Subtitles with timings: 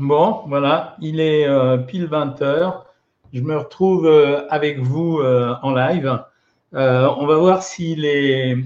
[0.00, 2.86] Bon, voilà, il est euh, pile 20 heures.
[3.34, 6.18] Je me retrouve euh, avec vous euh, en live.
[6.72, 8.56] on va voir si les,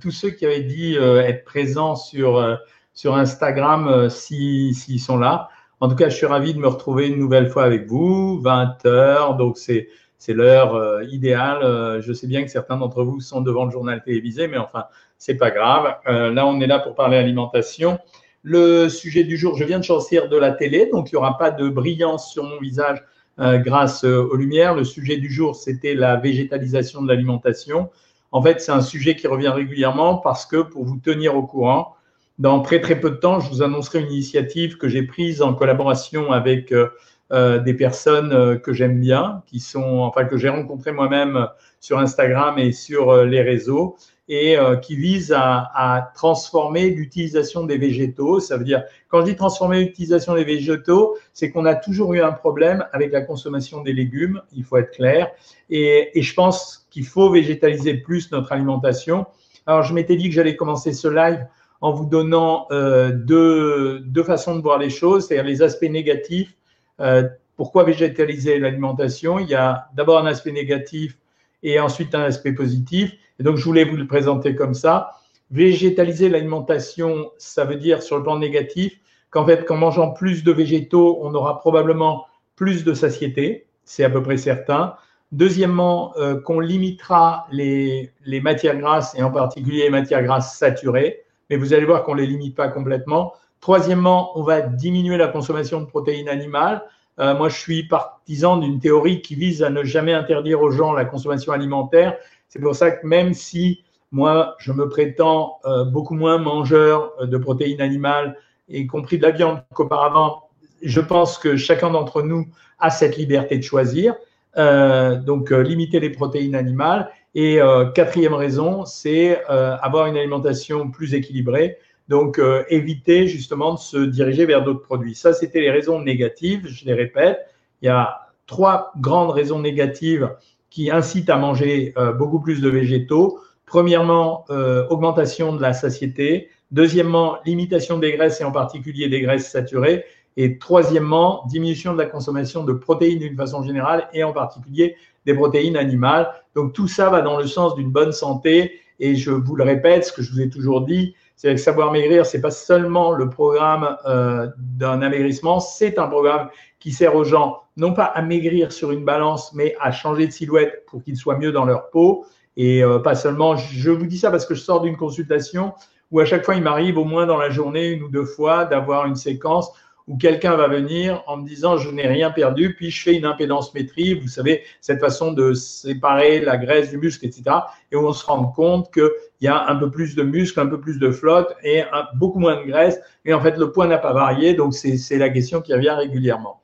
[0.00, 2.58] tous ceux qui avaient dit être présents sur,
[2.94, 5.50] sur Instagram, s'ils sont là.
[5.78, 8.84] En tout cas, je suis ravi de me retrouver une nouvelle fois avec vous, 20
[8.86, 9.88] heures, donc c'est
[10.26, 12.00] l'heure idéale.
[12.00, 14.86] je sais bien que certains d'entre vous sont devant le journal télévisé, mais enfin,
[15.16, 15.94] c'est pas grave.
[16.06, 18.00] là, on est là pour parler alimentation.
[18.44, 21.38] Le sujet du jour, je viens de choisir de la télé, donc il n'y aura
[21.38, 23.00] pas de brillance sur mon visage
[23.38, 24.74] euh, grâce euh, aux lumières.
[24.74, 27.88] Le sujet du jour, c'était la végétalisation de l'alimentation.
[28.32, 31.94] En fait, c'est un sujet qui revient régulièrement parce que pour vous tenir au courant,
[32.40, 35.54] dans très très peu de temps, je vous annoncerai une initiative que j'ai prise en
[35.54, 41.46] collaboration avec euh, des personnes que j'aime bien, qui sont, enfin que j'ai rencontrées moi-même
[41.78, 43.96] sur Instagram et sur les réseaux,
[44.28, 48.40] et euh, qui vise à, transformer l'utilisation des végétaux.
[48.40, 52.20] Ça veut dire, quand je dis transformer l'utilisation des végétaux, c'est qu'on a toujours eu
[52.20, 55.30] un problème avec la consommation des légumes, il faut être clair,
[55.70, 59.26] et, je pense qu'il faut végétaliser plus notre alimentation.
[59.66, 61.46] Alors, je m'étais dit que j'allais commencer ce live
[61.80, 66.54] en vous donnant euh, deux, deux, façons de voir les choses, c'est-à-dire les aspects négatifs.
[67.00, 71.18] Euh, pourquoi végétaliser l'alimentation Il y a d'abord un aspect négatif
[71.62, 73.12] et ensuite un aspect positif.
[73.38, 75.12] Et donc, je voulais vous le présenter comme ça.
[75.50, 78.98] Végétaliser l'alimentation, ça veut dire sur le plan négatif
[79.30, 84.10] qu'en fait, qu'en mangeant plus de végétaux, on aura probablement plus de satiété, c'est à
[84.10, 84.94] peu près certain.
[85.32, 91.22] Deuxièmement, euh, qu'on limitera les, les, matières grasses et en particulier les matières grasses saturées,
[91.48, 93.32] mais vous allez voir qu'on ne les limite pas complètement.
[93.60, 96.82] Troisièmement, on va diminuer la consommation de protéines animales.
[97.18, 100.92] Euh, moi, je suis partisan d'une théorie qui vise à ne jamais interdire aux gens
[100.92, 102.16] la consommation alimentaire,
[102.48, 103.82] c'est pour ça que même si
[104.12, 108.36] moi, je me prétends euh, beaucoup moins mangeur de protéines animales,
[108.68, 110.50] y compris de la viande qu'auparavant,
[110.82, 112.46] je pense que chacun d'entre nous
[112.78, 114.14] a cette liberté de choisir.
[114.58, 117.10] Euh, donc, euh, limiter les protéines animales.
[117.34, 117.58] Et
[117.94, 121.78] quatrième raison, c'est avoir une alimentation plus équilibrée.
[122.12, 125.14] Donc, éviter justement de se diriger vers d'autres produits.
[125.14, 127.38] Ça, c'était les raisons négatives, je les répète.
[127.80, 130.28] Il y a trois grandes raisons négatives
[130.68, 133.40] qui incite à manger euh, beaucoup plus de végétaux.
[133.64, 136.50] Premièrement, euh, augmentation de la satiété.
[136.70, 140.04] Deuxièmement, limitation des graisses et en particulier des graisses saturées.
[140.36, 145.32] Et troisièmement, diminution de la consommation de protéines d'une façon générale et en particulier des
[145.32, 146.30] protéines animales.
[146.54, 148.80] Donc tout ça va dans le sens d'une bonne santé.
[149.00, 152.24] Et je vous le répète, ce que je vous ai toujours dit, c'est Savoir Maigrir,
[152.26, 156.48] c'est pas seulement le programme euh, d'un amaigrissement, c'est un programme
[156.78, 160.32] qui sert aux gens non pas à maigrir sur une balance, mais à changer de
[160.32, 162.26] silhouette pour qu'ils soient mieux dans leur peau.
[162.56, 165.72] Et euh, pas seulement, je vous dis ça parce que je sors d'une consultation
[166.10, 168.66] où à chaque fois, il m'arrive au moins dans la journée, une ou deux fois,
[168.66, 169.72] d'avoir une séquence
[170.08, 173.24] où quelqu'un va venir en me disant je n'ai rien perdu, puis je fais une
[173.24, 177.42] impédance métrie, vous savez, cette façon de séparer la graisse du muscle, etc.
[177.90, 179.10] Et on se rend compte qu'il
[179.40, 181.82] y a un peu plus de muscle, un peu plus de flotte et
[182.14, 183.00] beaucoup moins de graisse.
[183.24, 186.60] Et en fait, le poids n'a pas varié, donc c'est la question qui revient régulièrement.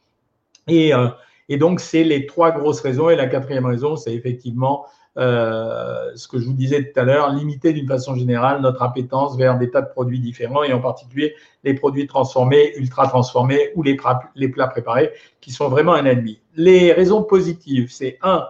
[0.66, 1.08] Et, euh,
[1.48, 3.10] et donc, c'est les trois grosses raisons.
[3.10, 4.86] Et la quatrième raison, c'est effectivement
[5.18, 9.36] euh, ce que je vous disais tout à l'heure, limiter d'une façon générale notre appétence
[9.36, 11.34] vers des tas de produits différents et en particulier
[11.64, 16.40] les produits transformés, ultra transformés ou les, plats préparés qui sont vraiment un ennemi.
[16.54, 18.46] Les raisons positives, c'est un,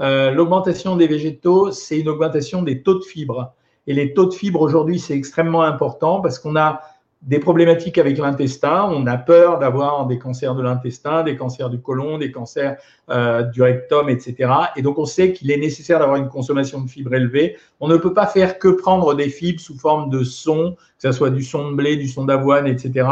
[0.00, 3.52] euh, l'augmentation des végétaux, c'est une augmentation des taux de fibres.
[3.86, 6.80] Et les taux de fibres aujourd'hui, c'est extrêmement important parce qu'on a
[7.22, 8.88] des problématiques avec l'intestin.
[8.90, 12.78] On a peur d'avoir des cancers de l'intestin, des cancers du côlon, des cancers
[13.10, 14.50] euh, du rectum, etc.
[14.76, 17.56] Et donc, on sait qu'il est nécessaire d'avoir une consommation de fibres élevée.
[17.78, 21.12] On ne peut pas faire que prendre des fibres sous forme de son, que ce
[21.12, 23.06] soit du son de blé, du son d'avoine, etc.,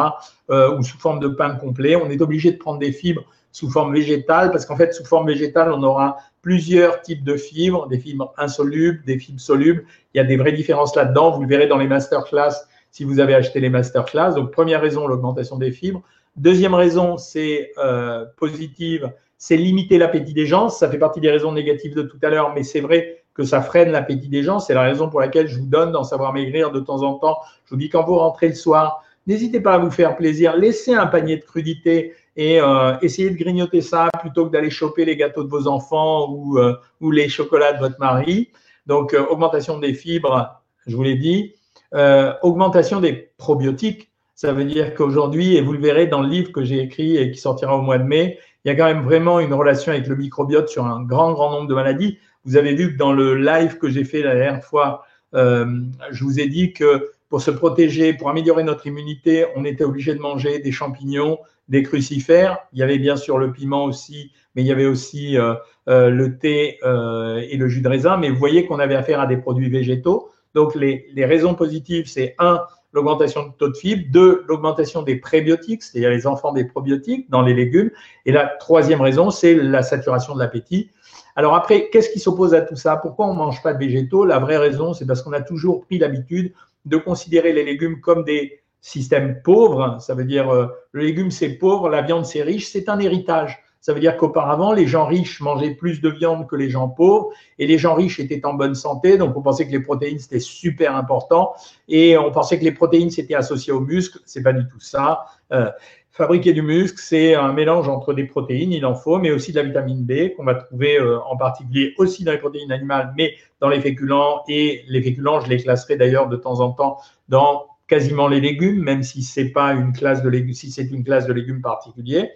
[0.50, 1.94] euh, ou sous forme de pain complet.
[1.94, 5.26] On est obligé de prendre des fibres sous forme végétale, parce qu'en fait, sous forme
[5.26, 9.84] végétale, on aura plusieurs types de fibres, des fibres insolubles, des fibres solubles.
[10.14, 11.32] Il y a des vraies différences là-dedans.
[11.32, 14.34] Vous le verrez dans les masterclass si vous avez acheté les masterclass.
[14.34, 16.03] Donc, première raison, l'augmentation des fibres.
[16.37, 20.69] Deuxième raison, c'est euh, positive, c'est limiter l'appétit des gens.
[20.69, 23.62] Ça fait partie des raisons négatives de tout à l'heure, mais c'est vrai que ça
[23.62, 24.58] freine l'appétit des gens.
[24.58, 27.38] C'est la raison pour laquelle je vous donne dans Savoir Maigrir de temps en temps.
[27.64, 30.56] Je vous dis quand vous rentrez le soir, n'hésitez pas à vous faire plaisir.
[30.56, 35.05] Laissez un panier de crudités et euh, essayez de grignoter ça plutôt que d'aller choper
[35.05, 38.50] les gâteaux de vos enfants ou, euh, ou les chocolats de votre mari.
[38.87, 41.55] Donc, euh, augmentation des fibres, je vous l'ai dit.
[41.94, 46.52] Euh, augmentation des probiotiques, ça veut dire qu'aujourd'hui, et vous le verrez dans le livre
[46.52, 49.02] que j'ai écrit et qui sortira au mois de mai, il y a quand même
[49.02, 52.19] vraiment une relation avec le microbiote sur un grand, grand nombre de maladies.
[52.44, 55.05] Vous avez vu que dans le live que j'ai fait la dernière fois,
[55.35, 55.67] euh,
[56.11, 60.14] je vous ai dit que pour se protéger, pour améliorer notre immunité, on était obligé
[60.14, 61.38] de manger des champignons,
[61.69, 62.58] des crucifères.
[62.73, 65.55] Il y avait bien sûr le piment aussi, mais il y avait aussi euh,
[65.87, 68.17] le thé et le jus de raisin.
[68.17, 70.31] Mais vous voyez qu'on avait affaire à des produits végétaux.
[70.54, 72.60] Donc les, raisons positives, c'est un,
[72.92, 77.42] l'augmentation du taux de fibres, deux, l'augmentation des prébiotiques, c'est-à-dire les enfants des probiotiques dans
[77.42, 77.90] les légumes.
[78.26, 80.90] Et la troisième raison, c'est la saturation de l'appétit.
[81.36, 82.96] Alors après, qu'est-ce qui s'oppose à tout ça?
[82.96, 84.24] Pourquoi on ne mange pas de végétaux?
[84.24, 86.52] La vraie raison, c'est parce qu'on a toujours pris l'habitude
[86.84, 89.98] de considérer les légumes comme des systèmes pauvres.
[90.00, 93.62] Ça veut dire euh, le légume c'est pauvre, la viande c'est riche, c'est un héritage.
[93.80, 97.30] Ça veut dire qu'auparavant, les gens riches mangeaient plus de viande que les gens pauvres
[97.58, 99.19] et les gens riches étaient en bonne santé.
[99.19, 101.54] Donc, on pensait que les protéines, c'était super important
[101.88, 104.19] et on pensait que les protéines, c'était associé aux muscles.
[104.26, 105.26] C'est pas du tout ça.
[105.52, 105.70] Euh,
[106.10, 109.60] fabriquer du muscle, c'est un mélange entre des protéines, il en faut, mais aussi de
[109.60, 113.34] la vitamine B qu'on va trouver euh, en particulier aussi dans les protéines animales, mais
[113.60, 114.42] dans les féculents.
[114.48, 116.98] Et les féculents, je les classerai d'ailleurs de temps en temps
[117.28, 121.04] dans quasiment les légumes, même si c'est pas une classe de légumes, si c'est une
[121.04, 122.31] classe de légumes particulier.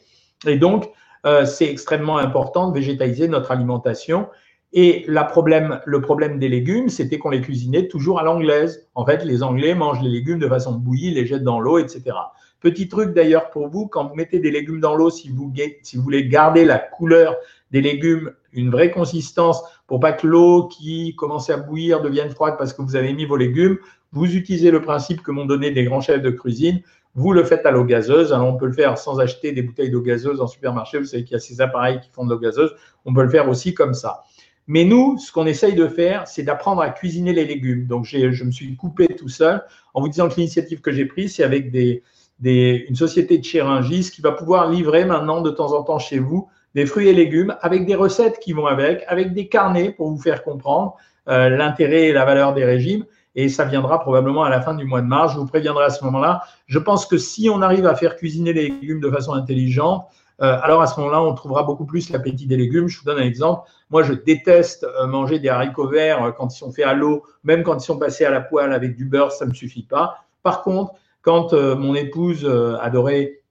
[0.46, 0.88] Et donc,
[1.24, 4.28] euh, c'est extrêmement important de végétaliser notre alimentation.
[4.74, 8.88] Et le problème des légumes, c'était qu'on les cuisinait toujours à l'anglaise.
[8.94, 12.16] En fait, les Anglais mangent les légumes de façon bouillie, les jettent dans l'eau, etc.
[12.60, 15.52] Petit truc d'ailleurs pour vous, quand vous mettez des légumes dans l'eau, si vous,
[15.82, 17.36] si vous voulez garder la couleur
[17.70, 22.54] des légumes, une vraie consistance, pour pas que l'eau qui commence à bouillir devienne froide
[22.56, 23.78] parce que vous avez mis vos légumes,
[24.12, 26.80] vous utilisez le principe que m'ont donné des grands chefs de cuisine,
[27.14, 28.32] vous le faites à l'eau gazeuse.
[28.32, 30.98] Alors, on peut le faire sans acheter des bouteilles d'eau gazeuse en supermarché.
[30.98, 32.74] Vous savez qu'il y a ces appareils qui font de l'eau gazeuse.
[33.04, 34.22] On peut le faire aussi comme ça.
[34.66, 37.86] Mais nous, ce qu'on essaye de faire, c'est d'apprendre à cuisiner les légumes.
[37.86, 39.62] Donc, je me suis coupé tout seul
[39.92, 44.22] en vous disant que l'initiative que j'ai prise, c'est avec une société de Chérangis qui
[44.22, 47.86] va pouvoir livrer maintenant de temps en temps chez vous des fruits et légumes avec
[47.86, 50.96] des recettes qui vont avec, avec des carnets pour vous faire comprendre
[51.28, 53.04] euh, l'intérêt et la valeur des régimes
[53.34, 55.32] et ça viendra probablement à la fin du mois de mars.
[55.32, 56.42] Je vous préviendrai à ce moment-là.
[56.66, 60.06] Je pense que si on arrive à faire cuisiner les légumes de façon intelligente,
[60.42, 62.88] euh, alors à ce moment-là, on trouvera beaucoup plus l'appétit des légumes.
[62.88, 63.68] Je vous donne un exemple.
[63.90, 67.22] Moi, je déteste euh, manger des haricots verts euh, quand ils sont faits à l'eau,
[67.44, 69.84] même quand ils sont passés à la poêle avec du beurre, ça ne me suffit
[69.84, 70.24] pas.
[70.42, 72.50] Par contre, quand mon épouse
[72.80, 73.42] adorée,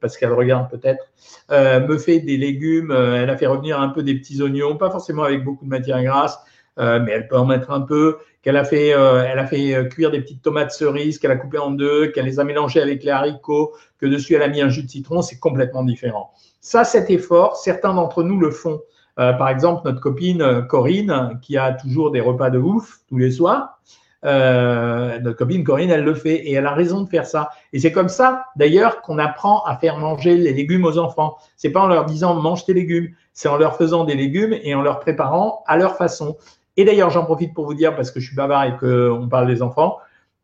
[0.00, 1.04] parce qu'elle regarde peut-être,
[1.50, 5.24] me fait des légumes, elle a fait revenir un peu des petits oignons, pas forcément
[5.24, 6.40] avec beaucoup de matière grasse,
[6.78, 9.84] mais elle peut en mettre un peu qu'elle a fait, euh, elle a fait euh,
[9.84, 13.02] cuire des petites tomates cerises, qu'elle a coupées en deux, qu'elle les a mélangées avec
[13.02, 16.32] les haricots, que dessus elle a mis un jus de citron, c'est complètement différent.
[16.60, 18.80] Ça, cet effort, certains d'entre nous le font.
[19.18, 23.32] Euh, par exemple, notre copine Corinne, qui a toujours des repas de ouf tous les
[23.32, 23.80] soirs,
[24.22, 27.50] notre copine Corinne, elle le fait et elle a raison de faire ça.
[27.72, 31.36] Et c'est comme ça, d'ailleurs, qu'on apprend à faire manger les légumes aux enfants.
[31.56, 34.74] C'est pas en leur disant mange tes légumes, c'est en leur faisant des légumes et
[34.74, 36.36] en leur préparant à leur façon.
[36.78, 39.48] Et d'ailleurs, j'en profite pour vous dire, parce que je suis bavard et qu'on parle
[39.48, 39.98] des enfants,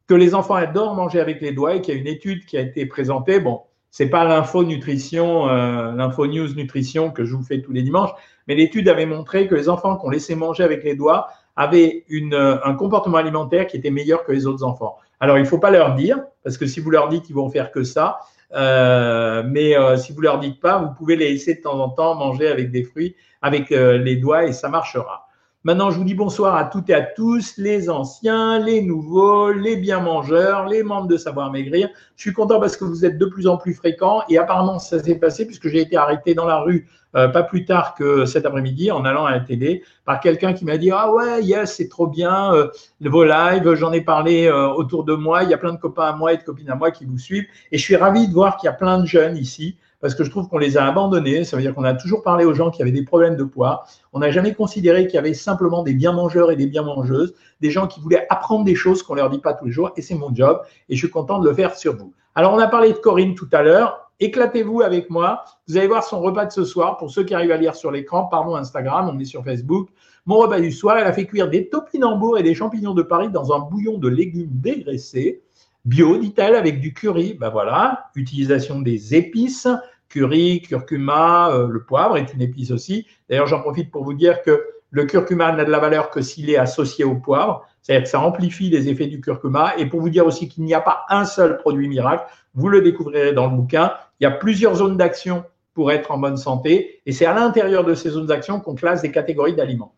[0.08, 2.58] que les enfants adorent manger avec les doigts et qu'il y a une étude qui
[2.58, 3.38] a été présentée.
[3.38, 7.82] Bon, c'est pas l'info nutrition, euh, l'info news nutrition que je vous fais tous les
[7.82, 8.10] dimanches,
[8.48, 12.34] mais l'étude avait montré que les enfants qu'on laissait manger avec les doigts avaient une,
[12.34, 14.96] un comportement alimentaire qui était meilleur que les autres enfants.
[15.20, 17.48] Alors, il ne faut pas leur dire, parce que si vous leur dites qu'ils vont
[17.48, 18.19] faire que ça,
[18.54, 21.88] euh, mais euh, si vous leur dites pas, vous pouvez les laisser de temps en
[21.90, 25.23] temps manger avec des fruits, avec euh, les doigts et ça marchera.
[25.66, 29.76] Maintenant, je vous dis bonsoir à toutes et à tous, les anciens, les nouveaux, les
[29.76, 31.88] bien mangeurs, les membres de Savoir Maigrir.
[32.16, 35.02] Je suis content parce que vous êtes de plus en plus fréquents et apparemment ça
[35.02, 36.86] s'est passé puisque j'ai été arrêté dans la rue
[37.17, 40.67] euh, pas plus tard que cet après-midi en allant à la télé par quelqu'un qui
[40.67, 42.69] m'a dit ah ouais yes c'est trop bien euh,
[43.00, 46.08] vos lives j'en ai parlé euh, autour de moi il y a plein de copains
[46.08, 48.32] à moi et de copines à moi qui vous suivent et je suis ravi de
[48.34, 50.84] voir qu'il y a plein de jeunes ici parce que je trouve qu'on les a
[50.84, 51.44] abandonnés.
[51.44, 53.84] Ça veut dire qu'on a toujours parlé aux gens qui avaient des problèmes de poids.
[54.13, 57.34] On n'a jamais considéré qu'il y avait simplement des bien mangeurs et des bien mangeuses,
[57.63, 59.93] des gens qui voulaient apprendre des choses qu'on leur dit pas tous les jours.
[59.96, 60.61] Et c'est mon job.
[60.91, 62.13] Et je suis content de le faire sur vous.
[62.34, 64.11] Alors, on a parlé de Corinne tout à l'heure.
[64.20, 65.43] Éclatez-vous avec moi.
[65.69, 66.99] Vous allez voir son repas de ce soir.
[66.99, 69.89] Pour ceux qui arrivent à lire sur l'écran, pardon Instagram, on est sur Facebook.
[70.27, 73.31] Mon repas du soir, elle a fait cuire des topinambours et des champignons de Paris
[73.31, 75.41] dans un bouillon de légumes dégraissés.
[75.84, 77.34] Bio, dit-elle, avec du curry.
[77.34, 79.69] Ben voilà, utilisation des épices,
[80.08, 83.06] curry, curcuma, euh, le poivre est une épice aussi.
[83.29, 86.51] D'ailleurs, j'en profite pour vous dire que le curcuma n'a de la valeur que s'il
[86.51, 89.75] est associé au poivre, c'est-à-dire que ça amplifie les effets du curcuma.
[89.77, 92.81] Et pour vous dire aussi qu'il n'y a pas un seul produit miracle, vous le
[92.81, 93.93] découvrirez dans le bouquin.
[94.20, 95.44] Il y a plusieurs zones d'action
[95.75, 99.03] pour être en bonne santé, et c'est à l'intérieur de ces zones d'action qu'on classe
[99.03, 99.96] des catégories d'aliments.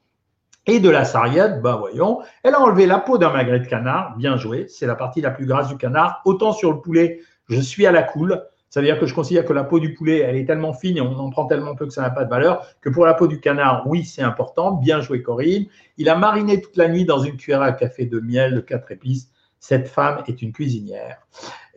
[0.65, 4.17] Et de la sarriette, ben voyons, elle a enlevé la peau d'un magret de canard,
[4.17, 6.23] bien joué, c'est la partie la plus grasse du canard.
[6.25, 8.43] Autant sur le poulet, je suis à la coule,
[8.77, 10.99] ça veut dire que je considère que la peau du poulet, elle est tellement fine
[10.99, 13.15] et on en prend tellement peu que ça n'a pas de valeur, que pour la
[13.15, 14.73] peau du canard, oui, c'est important.
[14.73, 15.65] Bien joué, Corinne.
[15.97, 18.93] Il a mariné toute la nuit dans une cuillère à café de miel de quatre
[18.93, 19.31] épices.
[19.61, 21.27] Cette femme est une cuisinière.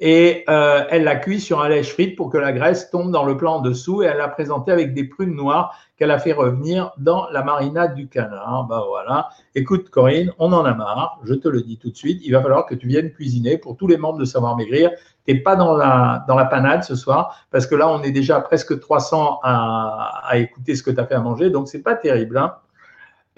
[0.02, 3.26] Et euh, elle l'a cuit sur un lèche frite pour que la graisse tombe dans
[3.26, 6.32] le plat en dessous et elle l'a présenté avec des prunes noires qu'elle a fait
[6.32, 8.66] revenir dans la marinade du canard.
[8.70, 9.30] Ben voilà.
[9.56, 11.20] Écoute, Corinne, on en a marre.
[11.24, 12.22] Je te le dis tout de suite.
[12.24, 14.92] Il va falloir que tu viennes cuisiner pour tous les membres de Savoir Maigrir.
[15.28, 18.12] Tu n'es pas dans la, dans la panade ce soir parce que là, on est
[18.12, 21.50] déjà presque 300 à, à écouter ce que tu as fait à manger.
[21.50, 22.38] Donc, c'est pas terrible.
[22.38, 22.54] Hein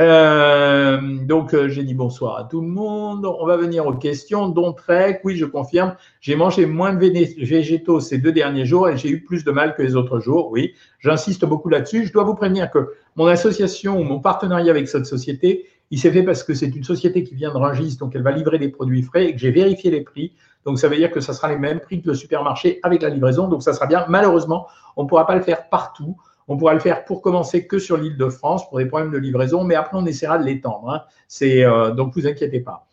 [0.02, 3.26] euh, donc, euh, j'ai dit bonsoir à tout le monde.
[3.26, 4.48] On va venir aux questions.
[4.48, 8.98] Dont Trek, oui, je confirme, j'ai mangé moins de végétaux ces deux derniers jours et
[8.98, 10.50] j'ai eu plus de mal que les autres jours.
[10.52, 12.06] Oui, j'insiste beaucoup là-dessus.
[12.06, 16.12] Je dois vous prévenir que mon association ou mon partenariat avec cette société, il s'est
[16.12, 18.70] fait parce que c'est une société qui vient de Rungis, donc elle va livrer des
[18.70, 20.34] produits frais et que j'ai vérifié les prix.
[20.66, 23.10] Donc, ça veut dire que ça sera les mêmes prix que le supermarché avec la
[23.10, 23.48] livraison.
[23.48, 24.06] Donc, ça sera bien.
[24.08, 26.16] Malheureusement, on ne pourra pas le faire partout.
[26.52, 29.18] On pourra le faire pour commencer que sur l'île de France pour des problèmes de
[29.18, 30.90] livraison, mais après on essaiera de l'étendre.
[30.90, 31.04] Hein.
[31.30, 32.90] C'est euh, vous inquiétez pas.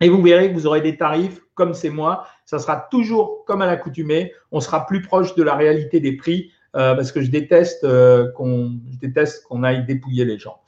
[0.00, 2.24] Et vous verrez que vous aurez des tarifs comme c'est moi.
[2.46, 4.32] Ça sera toujours comme à l'accoutumée.
[4.52, 8.32] On sera plus proche de la réalité des prix euh, parce que je déteste euh,
[8.32, 10.62] qu'on déteste qu'on aille dépouiller les gens.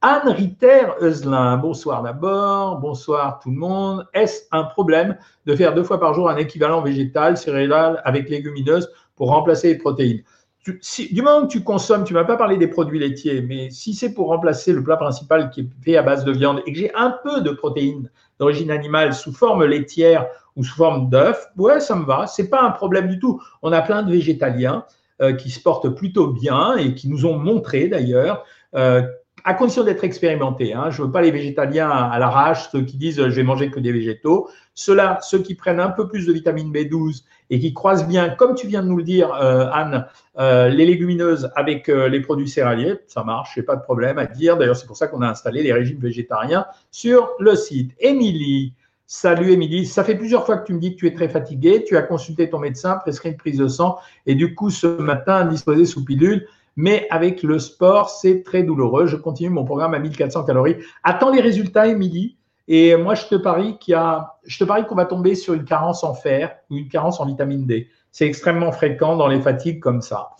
[0.00, 4.06] Anne Ritter Euslin, bonsoir d'abord, bonsoir tout le monde.
[4.14, 8.88] Est-ce un problème de faire deux fois par jour un équivalent végétal, céréal avec légumineuse
[9.16, 10.22] pour remplacer les protéines?
[10.64, 14.12] Du moment que tu consommes, tu ne pas parlé des produits laitiers, mais si c'est
[14.12, 16.94] pour remplacer le plat principal qui est fait à base de viande et que j'ai
[16.94, 20.26] un peu de protéines d'origine animale sous forme laitière
[20.56, 22.26] ou sous forme d'œuf, ouais, ça me va.
[22.26, 23.40] C'est pas un problème du tout.
[23.62, 24.84] On a plein de végétaliens
[25.22, 29.02] euh, qui se portent plutôt bien et qui nous ont montré d'ailleurs euh,
[29.44, 30.74] à condition d'être expérimenté.
[30.74, 30.90] Hein.
[30.90, 33.80] Je ne veux pas les végétaliens à, l'arrache, ceux qui disent je vais manger que
[33.80, 34.48] des végétaux.
[34.74, 38.54] Ceux-là, ceux qui prennent un peu plus de vitamine B12 et qui croisent bien, comme
[38.54, 40.06] tu viens de nous le dire, euh, Anne,
[40.38, 44.26] euh, les légumineuses avec euh, les produits céréaliers, ça marche, n'ai pas de problème à
[44.26, 44.56] dire.
[44.56, 47.92] D'ailleurs, c'est pour ça qu'on a installé les régimes végétariens sur le site.
[47.98, 48.74] Émilie,
[49.12, 51.82] Salut Émilie, ça fait plusieurs fois que tu me dis que tu es très fatiguée,
[51.82, 55.46] tu as consulté ton médecin, prescrit une prise de sang et du coup ce matin
[55.46, 56.46] disposé sous pilule
[56.76, 59.06] mais avec le sport, c'est très douloureux.
[59.06, 60.76] Je continue mon programme à 1400 calories.
[61.02, 62.36] Attends les résultats, Émilie.
[62.68, 65.54] Et moi, je te parie qu'il y a, je te parie qu'on va tomber sur
[65.54, 67.88] une carence en fer ou une carence en vitamine D.
[68.12, 70.30] C'est extrêmement fréquent dans les fatigues comme ça.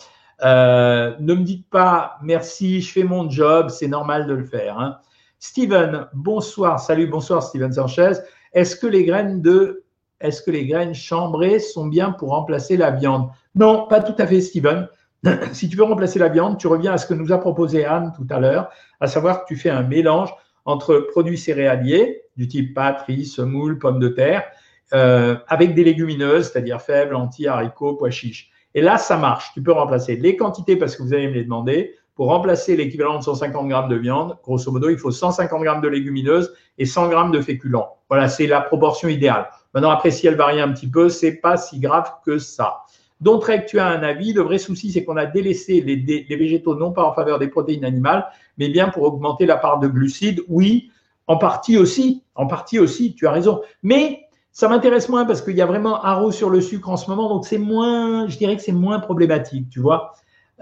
[0.43, 4.79] Euh, ne me dites pas merci, je fais mon job, c'est normal de le faire.
[4.79, 4.99] Hein.
[5.39, 8.13] Steven, bonsoir, salut, bonsoir Steven Sanchez.
[8.53, 9.85] Est-ce que les graines de,
[10.21, 13.29] est-ce que les graines chambrées sont bien pour remplacer la viande?
[13.55, 14.89] Non, pas tout à fait, Steven.
[15.53, 18.13] si tu veux remplacer la viande, tu reviens à ce que nous a proposé Anne
[18.17, 20.31] tout à l'heure, à savoir que tu fais un mélange
[20.65, 24.45] entre produits céréaliers du type pâtes, riz, semoule, pommes de terre,
[24.93, 28.51] euh, avec des légumineuses, c'est-à-dire fèves, lentilles, haricots, pois chiches.
[28.75, 29.51] Et là, ça marche.
[29.53, 31.95] Tu peux remplacer les quantités parce que vous allez me les demander.
[32.15, 35.89] Pour remplacer l'équivalent de 150 grammes de viande, grosso modo, il faut 150 grammes de
[35.89, 37.97] légumineuses et 100 grammes de féculents.
[38.09, 39.49] Voilà, c'est la proportion idéale.
[39.73, 42.83] Maintenant, après, si elle varie un petit peu, c'est pas si grave que ça.
[43.21, 44.33] Donc, tu as un avis.
[44.33, 47.85] Le vrai souci, c'est qu'on a délaissé les, végétaux non pas en faveur des protéines
[47.85, 48.27] animales,
[48.59, 50.43] mais bien pour augmenter la part de glucides.
[50.49, 50.91] Oui,
[51.27, 52.23] en partie aussi.
[52.35, 53.61] En partie aussi, tu as raison.
[53.83, 54.23] Mais
[54.53, 57.29] ça m'intéresse moins parce qu'il y a vraiment haro sur le sucre en ce moment.
[57.29, 60.13] Donc, c'est moins, je dirais que c'est moins problématique, tu vois.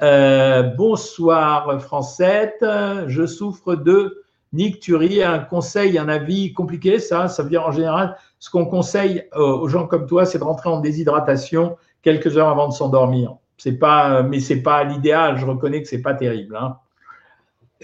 [0.03, 2.65] Euh, bonsoir, Francette.
[3.07, 5.23] Je souffre de nicturie.
[5.23, 7.29] Un conseil, un avis compliqué, ça.
[7.29, 10.45] Ça veut dire en général, ce qu'on conseille euh, aux gens comme toi, c'est de
[10.45, 11.77] rentrer en déshydratation
[12.09, 13.37] quelques heures avant de s'endormir.
[13.59, 15.37] C'est pas, mais c'est pas l'idéal.
[15.37, 16.57] Je reconnais que c'est pas terrible.
[16.57, 16.79] Hein.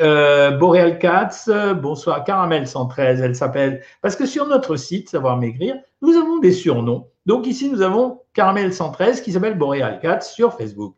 [0.00, 2.24] Euh, Boreal Katz, bonsoir.
[2.24, 3.82] Caramel 113, elle s'appelle.
[4.00, 7.08] Parce que sur notre site Savoir Maigrir, nous avons des surnoms.
[7.26, 10.94] Donc ici, nous avons Caramel 113 qui s'appelle Boreal Katz sur Facebook.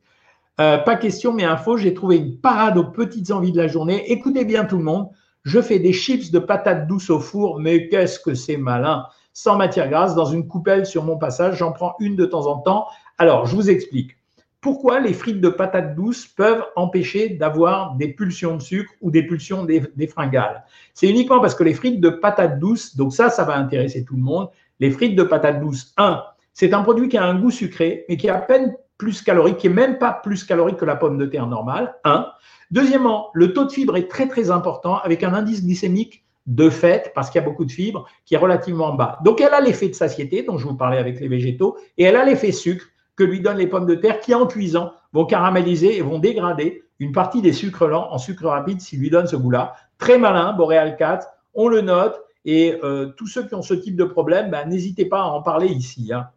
[0.61, 4.13] Euh, pas question, mais info, j'ai trouvé une parade aux petites envies de la journée.
[4.13, 5.09] Écoutez bien tout le monde,
[5.43, 9.57] je fais des chips de patates douces au four, mais qu'est-ce que c'est malin Sans
[9.57, 12.87] matière grasse, dans une coupelle sur mon passage, j'en prends une de temps en temps
[13.19, 14.17] alors, je vous explique.
[14.61, 19.23] Pourquoi les frites de patates douces peuvent empêcher d'avoir des pulsions de sucre ou des
[19.23, 20.65] pulsions des, fringales?
[20.93, 24.17] C'est uniquement parce que les frites de patates douces, donc ça, ça va intéresser tout
[24.17, 24.49] le monde.
[24.81, 28.17] Les frites de patates douces, un, c'est un produit qui a un goût sucré, mais
[28.17, 31.19] qui est à peine plus calorique, qui est même pas plus calorique que la pomme
[31.19, 31.95] de terre normale.
[32.05, 32.27] Un.
[32.71, 37.13] Deuxièmement, le taux de fibres est très très important avec un indice glycémique de fait,
[37.15, 39.19] parce qu'il y a beaucoup de fibres, qui est relativement bas.
[39.25, 42.17] Donc elle a l'effet de satiété dont je vous parlais avec les végétaux, et elle
[42.17, 45.97] a l'effet sucre que lui donnent les pommes de terre qui, en cuisant, vont caraméliser
[45.97, 49.37] et vont dégrader une partie des sucres lents en sucre rapide s'il lui donne ce
[49.37, 49.75] goût-là.
[49.99, 52.21] Très malin, Boréal 4, on le note.
[52.45, 55.43] Et euh, tous ceux qui ont ce type de problème, ben, n'hésitez pas à en
[55.43, 56.13] parler ici.
[56.13, 56.29] Hein.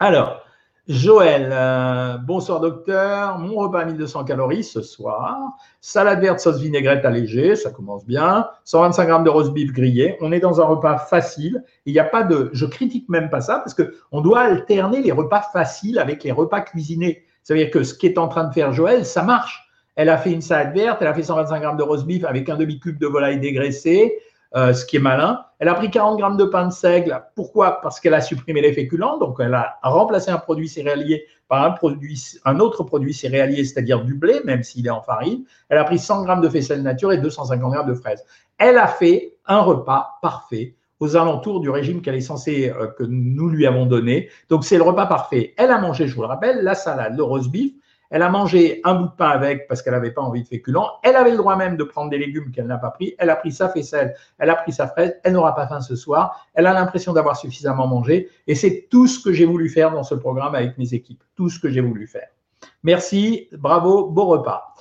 [0.00, 0.42] Alors,
[0.88, 3.38] Joël, euh, bonsoir docteur.
[3.38, 5.36] Mon repas à 1200 calories ce soir.
[5.82, 8.48] Salade verte sauce vinaigrette allégée, ça commence bien.
[8.64, 10.16] 125 grammes de roast beef grillé.
[10.22, 11.62] On est dans un repas facile.
[11.84, 15.02] Il n'y a pas de, je critique même pas ça parce que on doit alterner
[15.02, 17.26] les repas faciles avec les repas cuisinés.
[17.42, 19.68] Ça veut dire que ce qu'est en train de faire Joël, ça marche.
[19.94, 22.48] Elle a fait une salade verte, elle a fait 125 grammes de roast beef avec
[22.48, 24.20] un demi-cube de volaille dégraissée.
[24.56, 25.44] Euh, ce qui est malin.
[25.58, 27.22] Elle a pris 40 grammes de pain de seigle.
[27.34, 27.82] Pourquoi?
[27.82, 31.72] Parce qu'elle a supprimé les féculents, donc elle a remplacé un produit céréalier par un,
[31.72, 35.44] produit, un autre produit céréalier, c'est-à-dire du blé, même s'il est en farine.
[35.68, 38.24] Elle a pris 100 grammes de faisselle nature et 250 grammes de fraises.
[38.56, 43.04] Elle a fait un repas parfait aux alentours du régime qu'elle est censée, euh, que
[43.04, 44.30] nous lui avons donné.
[44.48, 45.52] Donc c'est le repas parfait.
[45.58, 47.72] Elle a mangé, je vous le rappelle, la salade, le roast beef,
[48.10, 50.92] elle a mangé un bout de pain avec parce qu'elle n'avait pas envie de féculents.
[51.02, 53.14] Elle avait le droit même de prendre des légumes qu'elle n'a pas pris.
[53.18, 55.16] Elle a pris sa faisselle, elle a pris sa fraise.
[55.24, 56.46] Elle n'aura pas faim ce soir.
[56.54, 58.28] Elle a l'impression d'avoir suffisamment mangé.
[58.46, 61.22] Et c'est tout ce que j'ai voulu faire dans ce programme avec mes équipes.
[61.36, 62.28] Tout ce que j'ai voulu faire.
[62.82, 64.74] Merci, bravo, beau repas.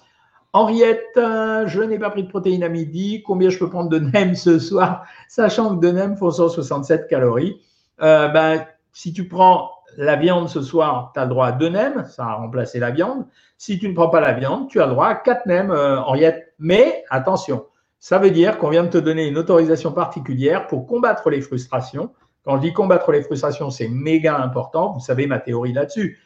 [0.54, 3.22] Henriette, euh, je n'ai pas pris de protéines à midi.
[3.26, 7.62] Combien je peux prendre de NEM ce soir, sachant que de NEM font 167 calories.
[8.02, 11.70] Euh, ben, si tu prends la viande ce soir, tu as le droit à deux
[11.70, 13.26] nems, ça a remplacé la viande.
[13.58, 16.00] Si tu ne prends pas la viande, tu as le droit à quatre nems, euh,
[16.00, 16.54] Henriette.
[16.60, 17.66] Mais attention,
[18.00, 22.12] ça veut dire qu'on vient de te donner une autorisation particulière pour combattre les frustrations.
[22.46, 24.94] Quand je dis combattre les frustrations, c'est méga important.
[24.94, 26.20] Vous savez ma théorie là-dessus.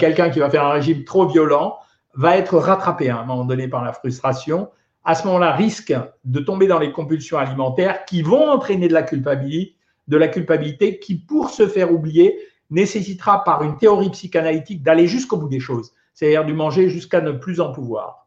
[0.00, 1.78] Quelqu'un qui va faire un régime trop violent
[2.14, 4.68] va être rattrapé à un moment donné par la frustration.
[5.04, 9.04] À ce moment-là, risque de tomber dans les compulsions alimentaires qui vont entraîner de la
[9.04, 9.76] culpabilité,
[10.08, 12.36] de la culpabilité qui, pour se faire oublier,
[12.70, 17.32] nécessitera par une théorie psychanalytique d'aller jusqu'au bout des choses, c'est-à-dire du manger jusqu'à ne
[17.32, 18.20] plus en pouvoir.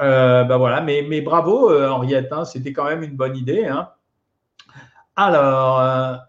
[0.00, 3.66] Euh, ben voilà, mais, mais bravo euh, Henriette, hein, c'était quand même une bonne idée.
[3.66, 3.88] Hein.
[5.16, 6.20] Alors,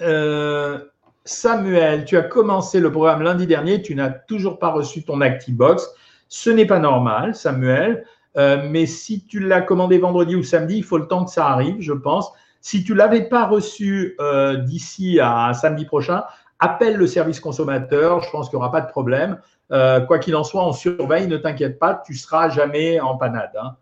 [0.00, 0.78] euh,
[1.24, 5.90] Samuel, tu as commencé le programme lundi dernier, tu n'as toujours pas reçu ton ActiBox.
[6.28, 10.96] Ce n'est pas normal, Samuel, mais si tu l'as commandé vendredi ou samedi, il faut
[10.96, 12.32] le temps que ça arrive, je pense.
[12.62, 14.16] Si tu ne l'avais pas reçu
[14.64, 16.24] d'ici à samedi prochain,
[16.62, 19.38] appelle le service consommateur, je pense qu'il n'y aura pas de problème.
[19.72, 23.50] Euh, quoi qu'il en soit, on surveille, ne t'inquiète pas, tu seras jamais en panade.
[23.60, 23.76] Hein.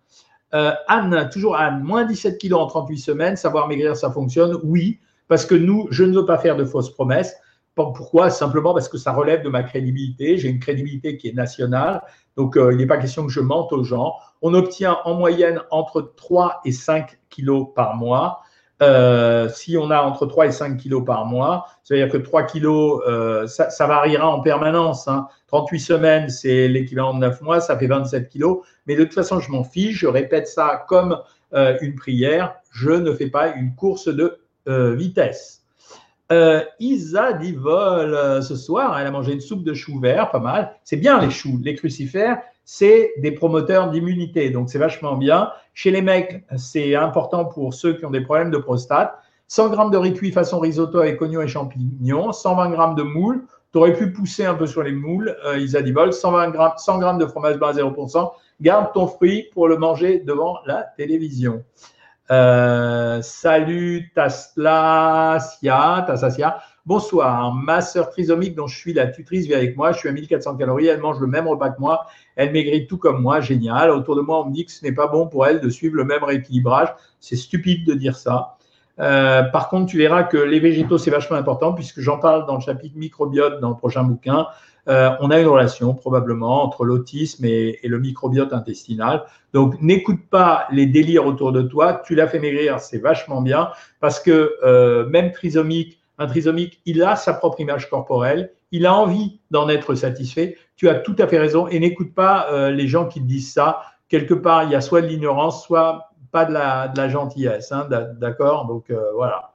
[0.54, 4.58] Euh, Anne, toujours Anne, moins 17 kilos en 38 semaines, savoir maigrir, ça fonctionne?
[4.64, 7.36] Oui, parce que nous, je ne veux pas faire de fausses promesses.
[7.74, 8.30] Pourquoi?
[8.30, 10.38] Simplement parce que ça relève de ma crédibilité.
[10.38, 12.02] J'ai une crédibilité qui est nationale.
[12.36, 14.14] Donc, euh, il n'est pas question que je mente aux gens.
[14.42, 18.42] On obtient en moyenne entre 3 et 5 kilos par mois.
[18.82, 23.02] Euh, si on a entre 3 et 5 kilos par mois, c'est-à-dire que 3 kilos,
[23.06, 25.08] euh, ça, variera en permanence.
[25.48, 25.84] 38 hein.
[25.84, 28.60] semaines, c'est l'équivalent de 9 mois, ça fait 27 kilos.
[28.86, 31.18] Mais de toute façon, je m'en fiche, je répète ça comme
[31.52, 32.54] euh, une prière.
[32.72, 35.62] Je ne fais pas une course de vitesse.
[36.78, 40.76] Isa dit vol ce soir, elle a mangé une soupe de choux vert, pas mal.
[40.84, 44.50] C'est bien les choux, les crucifères, c'est des promoteurs d'immunité.
[44.50, 45.50] Donc, c'est vachement bien.
[45.74, 49.18] Chez les mecs, c'est important pour ceux qui ont des problèmes de prostate.
[49.48, 53.44] 100 grammes de riz cuit façon risotto avec oignons et champignons, 120 grammes de moules.
[53.72, 57.18] Tu aurais pu pousser un peu sur les moules, euh, Isadibol, 120 grammes, 100 grammes
[57.18, 58.32] de fromage blanc à 0%.
[58.60, 61.64] Garde ton fruit pour le manger devant la télévision.
[62.30, 66.06] Euh, salut Tassasia.
[66.86, 69.92] Bonsoir, ma sœur trisomique dont je suis la tutrice vit avec moi.
[69.92, 70.86] Je suis à 1400 calories.
[70.86, 72.06] Elle mange le même repas que moi.
[72.36, 73.42] Elle maigrit tout comme moi.
[73.42, 73.90] Génial.
[73.90, 75.96] Autour de moi, on me dit que ce n'est pas bon pour elle de suivre
[75.96, 76.88] le même rééquilibrage.
[77.20, 78.56] C'est stupide de dire ça.
[78.98, 82.54] Euh, par contre, tu verras que les végétaux, c'est vachement important puisque j'en parle dans
[82.54, 84.46] le chapitre microbiote dans le prochain bouquin.
[84.88, 89.24] Euh, on a une relation probablement entre l'autisme et, le microbiote intestinal.
[89.52, 92.00] Donc, n'écoute pas les délires autour de toi.
[92.06, 97.02] Tu l'as fait maigrir, c'est vachement bien parce que euh, même trisomique, un trisomique, il
[97.02, 100.56] a sa propre image corporelle, il a envie d'en être satisfait.
[100.76, 103.52] Tu as tout à fait raison et n'écoute pas euh, les gens qui te disent
[103.52, 103.80] ça.
[104.08, 107.72] Quelque part, il y a soit de l'ignorance, soit pas de la, gentillesse.
[107.72, 107.88] Hein,
[108.20, 108.66] D'accord?
[108.66, 109.54] Donc euh, voilà.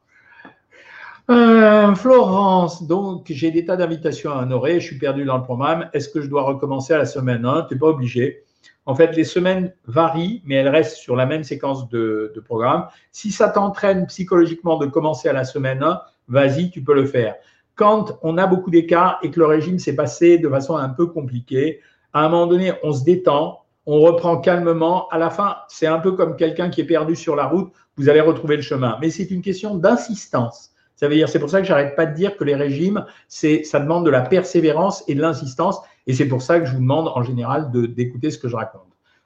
[1.30, 5.90] Euh, Florence, donc j'ai des tas d'invitations à honorer, je suis perdu dans le programme.
[5.94, 8.44] Est-ce que je dois recommencer à la semaine 1 Tu n'es pas obligé.
[8.88, 12.88] En fait, les semaines varient, mais elles restent sur la même séquence de, de programme.
[13.12, 17.36] Si ça t'entraîne psychologiquement de commencer à la semaine 1, vas-y, tu peux le faire.
[17.76, 21.08] Quand on a beaucoup d'écarts et que le régime s'est passé de façon un peu
[21.08, 21.82] compliquée,
[22.14, 25.08] à un moment donné, on se détend, on reprend calmement.
[25.10, 28.10] À la fin, c'est un peu comme quelqu'un qui est perdu sur la route, vous
[28.10, 28.98] allez retrouver le chemin.
[29.02, 30.72] Mais c'est une question d'insistance.
[30.96, 33.64] Ça veut dire, c'est pour ça que j'arrête pas de dire que les régimes, c'est,
[33.64, 35.82] ça demande de la persévérance et de l'insistance.
[36.08, 38.82] Et c'est pour ça que je vous demande en général d'écouter ce que je raconte.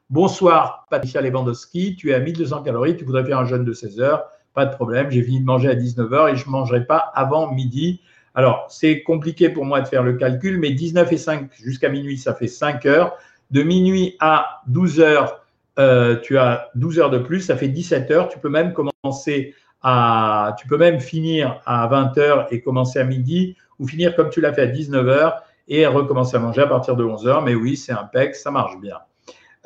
[0.09, 1.95] Bonsoir, Patricia Lewandowski.
[1.95, 2.97] Tu es à 1200 calories.
[2.97, 5.69] Tu voudrais faire un jeûne de 16 heures pas de problème, j'ai fini de manger
[5.69, 8.01] à 19h et je ne mangerai pas avant midi.
[8.35, 12.17] Alors, c'est compliqué pour moi de faire le calcul, mais 19 et 5 jusqu'à minuit,
[12.17, 13.17] ça fait 5 heures.
[13.51, 15.41] De minuit à 12 heures,
[15.79, 18.29] euh, tu as 12 heures de plus, ça fait 17 heures.
[18.29, 23.03] Tu peux même commencer à, tu peux même finir à 20 heures et commencer à
[23.03, 26.67] midi, ou finir comme tu l'as fait à 19 heures et recommencer à manger à
[26.67, 27.41] partir de 11 heures.
[27.41, 28.97] Mais oui, c'est un PEC, ça marche bien.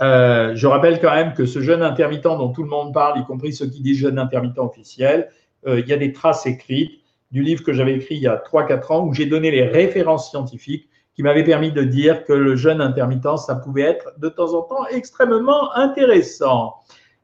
[0.03, 3.23] Euh, je rappelle quand même que ce jeûne intermittent dont tout le monde parle, y
[3.23, 5.29] compris ceux qui disent jeûne intermittent officiel,
[5.65, 6.99] euh, il y a des traces écrites
[7.31, 10.29] du livre que j'avais écrit il y a 3-4 ans où j'ai donné les références
[10.29, 14.53] scientifiques qui m'avaient permis de dire que le jeûne intermittent, ça pouvait être de temps
[14.53, 16.75] en temps extrêmement intéressant.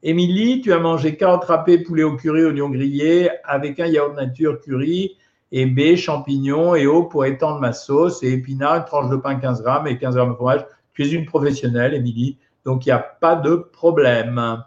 [0.02, 4.58] Émilie, tu as mangé carottes râpées, poulet au curry, oignons grillés avec un yaourt nature
[4.60, 5.18] curry
[5.52, 9.62] et B, champignons et eau pour étendre ma sauce et épinards, tranche de pain 15
[9.62, 10.64] grammes et 15 grammes de fromage.
[10.94, 12.38] Tu es une professionnelle, Émilie.
[12.64, 14.62] Donc, il n'y a pas de problème.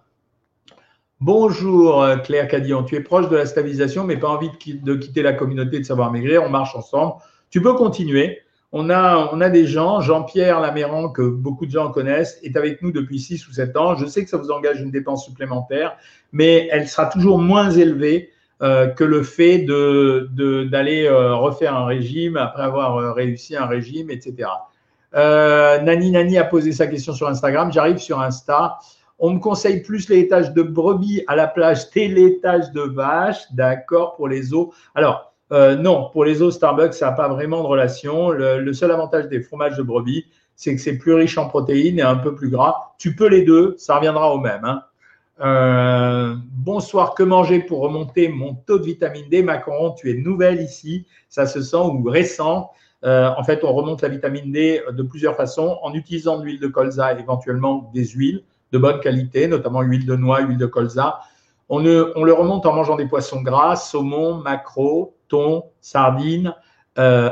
[1.19, 5.33] Bonjour Claire Cadillon, tu es proche de la stabilisation, mais pas envie de quitter la
[5.33, 6.43] communauté de savoir maigrir.
[6.43, 7.13] On marche ensemble.
[7.49, 8.39] Tu peux continuer.
[8.75, 13.19] On a, des gens, Jean-Pierre Laméran, que beaucoup de gens connaissent, est avec nous depuis
[13.19, 13.95] 6 ou 7 ans.
[13.95, 15.95] Je sais que ça vous engage une dépense supplémentaire,
[16.31, 18.31] mais elle sera toujours moins élevée
[18.63, 24.09] euh, que le fait d'aller euh, refaire un régime après avoir euh, réussi un régime,
[24.09, 24.49] etc.
[25.15, 27.71] Euh, Nani Nani a posé sa question sur Instagram.
[27.71, 28.79] J'arrive sur Insta.
[29.19, 33.41] On me conseille plus les étages de brebis à la plage que l'étage de vache.
[33.51, 34.69] D'accord pour les os.
[34.95, 38.31] Alors, euh, non, pour les os Starbucks, ça n'a pas vraiment de relation.
[38.31, 42.03] Le, seul avantage des fromages de brebis, c'est que c'est plus riche en protéines et
[42.03, 42.93] un peu plus gras.
[42.97, 44.65] Tu peux les deux, ça reviendra au même.
[44.65, 44.83] Hein.
[45.41, 50.61] Euh, bonsoir, que manger pour remonter mon taux de vitamine D Macron, tu es nouvelle
[50.61, 52.71] ici, ça se sent ou récent?
[53.03, 56.59] Euh, en fait, on remonte la vitamine D de plusieurs façons en utilisant de l'huile
[56.59, 61.19] de colza, éventuellement des huiles de bonne qualité, notamment huile de noix, huile de colza.
[61.69, 66.53] On, le remonte en mangeant des poissons gras, saumon, maquereau, thon, sardines,
[66.97, 67.29] euh,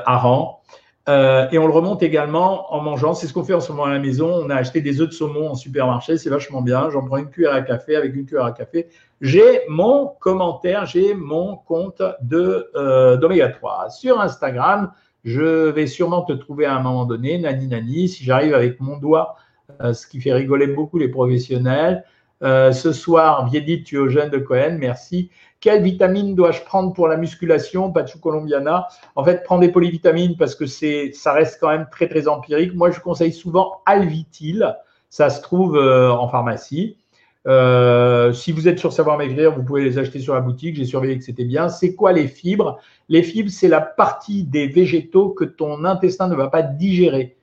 [1.10, 3.86] euh, et on le remonte également en mangeant, c'est ce qu'on fait en ce moment
[3.86, 4.28] à la maison.
[4.28, 6.90] On a acheté des œufs de saumon en supermarché, c'est vachement bien.
[6.92, 8.88] J'en prends une cuillère à café avec une cuillère à café.
[9.20, 14.92] J'ai mon commentaire, j'ai mon compte de euh, d'oméga 3 sur Instagram.
[15.24, 18.98] Je vais sûrement te trouver à un moment donné, Nani Nani, si j'arrive avec mon
[18.98, 19.36] doigt,
[19.82, 22.04] euh, ce qui fait rigoler beaucoup les professionnels.
[22.44, 25.30] Euh, ce soir, Viedit, tu es au jeune de Cohen, merci.
[25.60, 28.88] Quelle vitamine dois-je prendre pour la musculation, Pachu Colombiana?
[29.16, 32.74] En fait, prends des polyvitamines parce que c'est, ça reste quand même très très empirique.
[32.74, 34.76] Moi, je conseille souvent Alvitil.
[35.10, 36.98] Ça se trouve euh, en pharmacie.
[37.48, 40.76] Euh, si vous êtes sur Savoir Maigrir, vous pouvez les acheter sur la boutique.
[40.76, 41.70] J'ai surveillé que c'était bien.
[41.70, 42.80] C'est quoi les fibres?
[43.10, 47.36] Les fibres, c'est la partie des végétaux que ton intestin ne va pas digérer.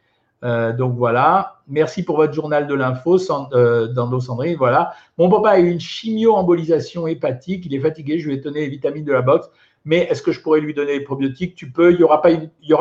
[0.44, 1.62] Euh, donc voilà.
[1.66, 3.18] Merci pour votre journal de l'info,
[3.52, 4.56] euh, Dando Sandrine.
[4.56, 4.92] Voilà.
[5.18, 7.66] Mon papa a eu une chimio-embolisation hépatique.
[7.66, 8.18] Il est fatigué.
[8.20, 9.50] Je lui ai donné les vitamines de la boxe.
[9.84, 11.56] Mais est-ce que je pourrais lui donner les probiotiques?
[11.56, 11.90] Tu peux.
[11.90, 12.30] Il n'y aura pas,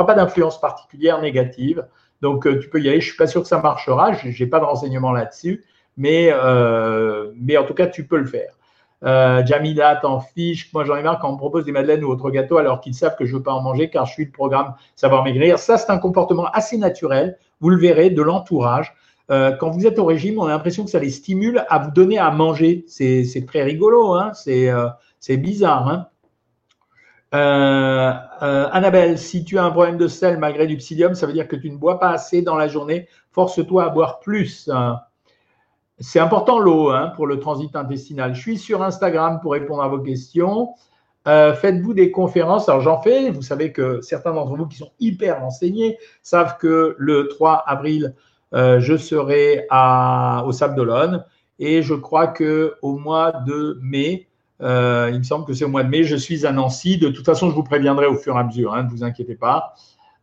[0.05, 1.85] pas d'influence particulière négative.
[2.21, 3.01] Donc tu peux y aller.
[3.01, 4.13] Je suis pas sûr que ça marchera.
[4.13, 5.63] Je n'ai pas de renseignements là-dessus
[5.97, 8.51] mais, euh, mais en tout cas, tu peux le faire.
[9.03, 10.71] Euh, Jamila t'en fiche.
[10.73, 12.95] Moi, j'en ai marre quand on me propose des madeleines ou autres gâteaux alors qu'ils
[12.95, 15.59] savent que je ne veux pas en manger car je suis le programme Savoir Maigrir.
[15.59, 17.37] Ça, c'est un comportement assez naturel.
[17.59, 18.95] Vous le verrez de l'entourage.
[19.29, 21.91] Euh, quand vous êtes au régime, on a l'impression que ça les stimule à vous
[21.91, 22.85] donner à manger.
[22.87, 25.87] C'est très rigolo, hein c'est bizarre.
[25.89, 26.07] Hein
[28.71, 31.55] Annabelle, si tu as un problème de sel malgré du psyllium, ça veut dire que
[31.55, 33.07] tu ne bois pas assez dans la journée.
[33.31, 34.69] Force-toi à boire plus.
[34.73, 35.01] Hein.
[35.99, 38.35] C'est important l'eau hein, pour le transit intestinal.
[38.35, 40.69] Je suis sur Instagram pour répondre à vos questions.
[41.27, 43.31] Euh, faites-vous des conférences Alors j'en fais.
[43.31, 48.13] Vous savez que certains d'entre vous qui sont hyper renseignés savent que le 3 avril,
[48.53, 49.67] euh, je serai
[50.45, 51.25] au Sable d'Olonne
[51.57, 54.27] et je crois que au mois de mai,
[54.61, 56.99] euh, il me semble que c'est au mois de mai, je suis à Nancy.
[56.99, 58.75] De toute façon, je vous préviendrai au fur et à mesure.
[58.75, 59.73] Hein, ne vous inquiétez pas.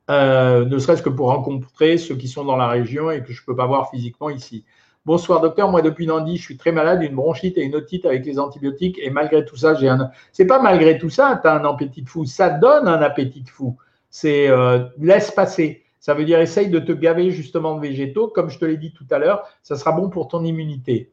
[0.08, 3.46] ne serait-ce que pour rencontrer ceux qui sont dans la région et que je ne
[3.46, 4.64] peux pas voir physiquement ici.
[5.06, 8.24] Bonsoir docteur, moi depuis lundi, je suis très malade, une bronchite et une otite avec
[8.24, 10.10] les antibiotiques et malgré tout ça, j'ai un.
[10.32, 13.42] C'est pas malgré tout ça, tu as un appétit de fou, ça donne un appétit
[13.42, 13.76] de fou.
[14.08, 15.84] C'est euh, laisse passer.
[16.00, 18.94] Ça veut dire essaye de te gaver justement de végétaux, comme je te l'ai dit
[18.94, 21.12] tout à l'heure, ça sera bon pour ton immunité.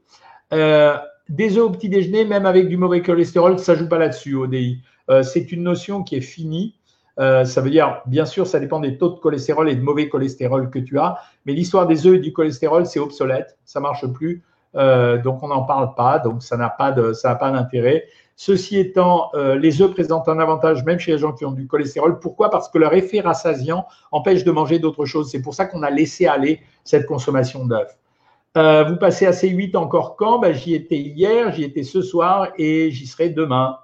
[0.53, 0.95] Euh,
[1.27, 4.81] des œufs au petit déjeuner, même avec du mauvais cholestérol, ça joue pas là-dessus, ODI.
[5.09, 6.75] Euh, c'est une notion qui est finie.
[7.21, 10.09] Euh, ça veut dire, bien sûr, ça dépend des taux de cholestérol et de mauvais
[10.09, 14.07] cholestérol que tu as, mais l'histoire des œufs et du cholestérol, c'est obsolète, ça marche
[14.07, 14.43] plus,
[14.75, 18.05] euh, donc on n'en parle pas, donc ça n'a pas de, ça n'a pas d'intérêt.
[18.35, 21.67] Ceci étant, euh, les œufs présentent un avantage même chez les gens qui ont du
[21.67, 22.19] cholestérol.
[22.19, 22.49] Pourquoi?
[22.49, 25.29] Parce que leur effet rassasiant empêche de manger d'autres choses.
[25.29, 27.95] C'est pour ça qu'on a laissé aller cette consommation d'œufs.
[28.55, 30.39] vous passez à C8 encore quand?
[30.39, 33.77] Ben, J'y étais hier, j'y étais ce soir et j'y serai demain.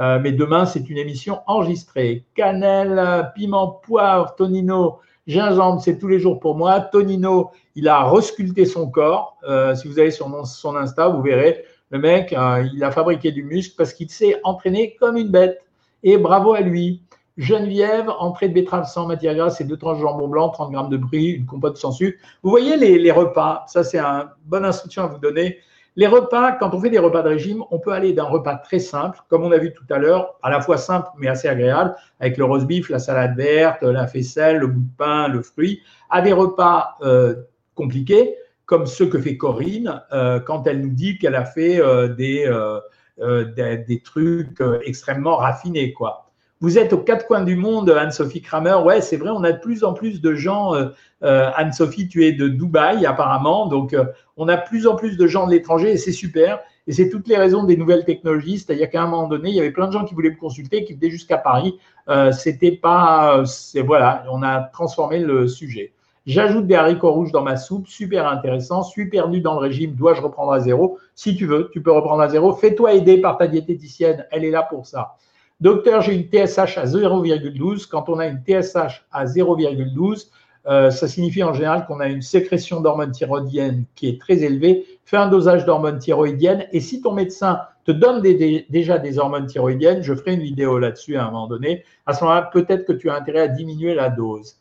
[0.00, 2.24] Mais demain, c'est une émission enregistrée.
[2.34, 6.80] Cannelle, piment, poivre, tonino, gingembre, c'est tous les jours pour moi.
[6.80, 9.36] Tonino, il a resculpté son corps.
[9.74, 12.34] si vous allez sur son Insta, vous verrez, le mec,
[12.72, 15.60] il a fabriqué du muscle parce qu'il s'est entraîné comme une bête.
[16.02, 17.02] Et bravo à lui.
[17.40, 20.90] Geneviève, entrée de betterave sans matière grasse et deux tranches de jambon blanc, 30 grammes
[20.90, 22.18] de brie, une compote sans sucre.
[22.42, 25.58] Vous voyez les, repas, ça c'est une bonne instruction à vous donner.
[25.96, 28.78] Les repas, quand on fait des repas de régime, on peut aller d'un repas très
[28.78, 31.94] simple, comme on a vu tout à l'heure, à la fois simple mais assez agréable,
[32.20, 35.82] avec le roast beef, la salade verte, la faisselle, le bout de pain, le fruit,
[36.08, 37.34] à des repas euh,
[37.74, 42.08] compliqués, comme ceux que fait Corinne euh, quand elle nous dit qu'elle a fait euh,
[42.08, 42.48] des,
[43.56, 45.92] des, des, trucs extrêmement raffinés.
[45.92, 46.29] quoi.
[46.62, 48.76] Vous êtes aux quatre coins du monde, Anne-Sophie Kramer.
[48.84, 50.74] Ouais, c'est vrai, on a de plus en plus de gens.
[50.74, 50.90] Euh,
[51.22, 53.66] euh, Anne-Sophie, tu es de Dubaï apparemment.
[53.66, 54.04] Donc, euh,
[54.36, 56.60] on a de plus en plus de gens de l'étranger et c'est super.
[56.86, 58.58] Et c'est toutes les raisons des nouvelles technologies.
[58.58, 60.84] C'est-à-dire qu'à un moment donné, il y avait plein de gens qui voulaient me consulter,
[60.84, 61.78] qui venaient jusqu'à Paris.
[62.32, 63.44] C'était pas.
[63.84, 65.92] voilà, on a transformé le sujet.
[66.26, 68.82] J'ajoute des haricots rouges dans ma soupe, super intéressant.
[68.82, 70.98] Suis perdu dans le régime, dois-je reprendre à zéro?
[71.14, 72.52] Si tu veux, tu peux reprendre à zéro.
[72.52, 75.16] Fais-toi aider par ta diététicienne, elle est là pour ça.
[75.60, 77.86] Docteur, j'ai une TSH à 0,12.
[77.86, 80.28] Quand on a une TSH à 0,12,
[80.66, 84.86] euh, ça signifie en général qu'on a une sécrétion d'hormones thyroïdiennes qui est très élevée.
[85.04, 90.02] Fais un dosage d'hormones thyroïdiennes et si ton médecin te donne déjà des hormones thyroïdiennes,
[90.02, 93.10] je ferai une vidéo là-dessus à un moment donné, à ce moment-là, peut-être que tu
[93.10, 94.56] as intérêt à diminuer la dose.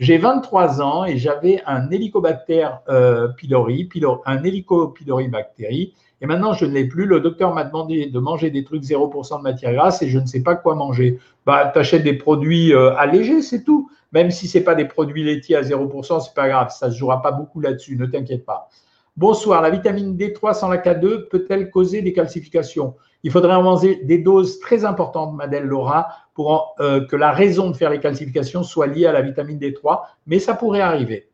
[0.00, 3.88] J'ai 23 ans et j'avais un Helicobacter euh, pylori,
[4.26, 7.06] un Helicobacter et maintenant, je ne l'ai plus.
[7.06, 10.26] Le docteur m'a demandé de manger des trucs 0% de matière grasse et je ne
[10.26, 11.18] sais pas quoi manger.
[11.46, 13.90] Bah, tu des produits euh, allégés, c'est tout.
[14.12, 16.70] Même si ce n'est pas des produits laitiers à 0%, c'est pas grave.
[16.70, 18.68] Ça ne se jouera pas beaucoup là-dessus, ne t'inquiète pas.
[19.16, 19.62] Bonsoir.
[19.62, 22.94] La vitamine D3 sans la K2 peut-elle causer des calcifications?
[23.24, 27.70] Il faudrait en manger des doses très importantes, Madeleine Laura, pour euh, que la raison
[27.70, 31.27] de faire les calcifications soit liée à la vitamine D3, mais ça pourrait arriver.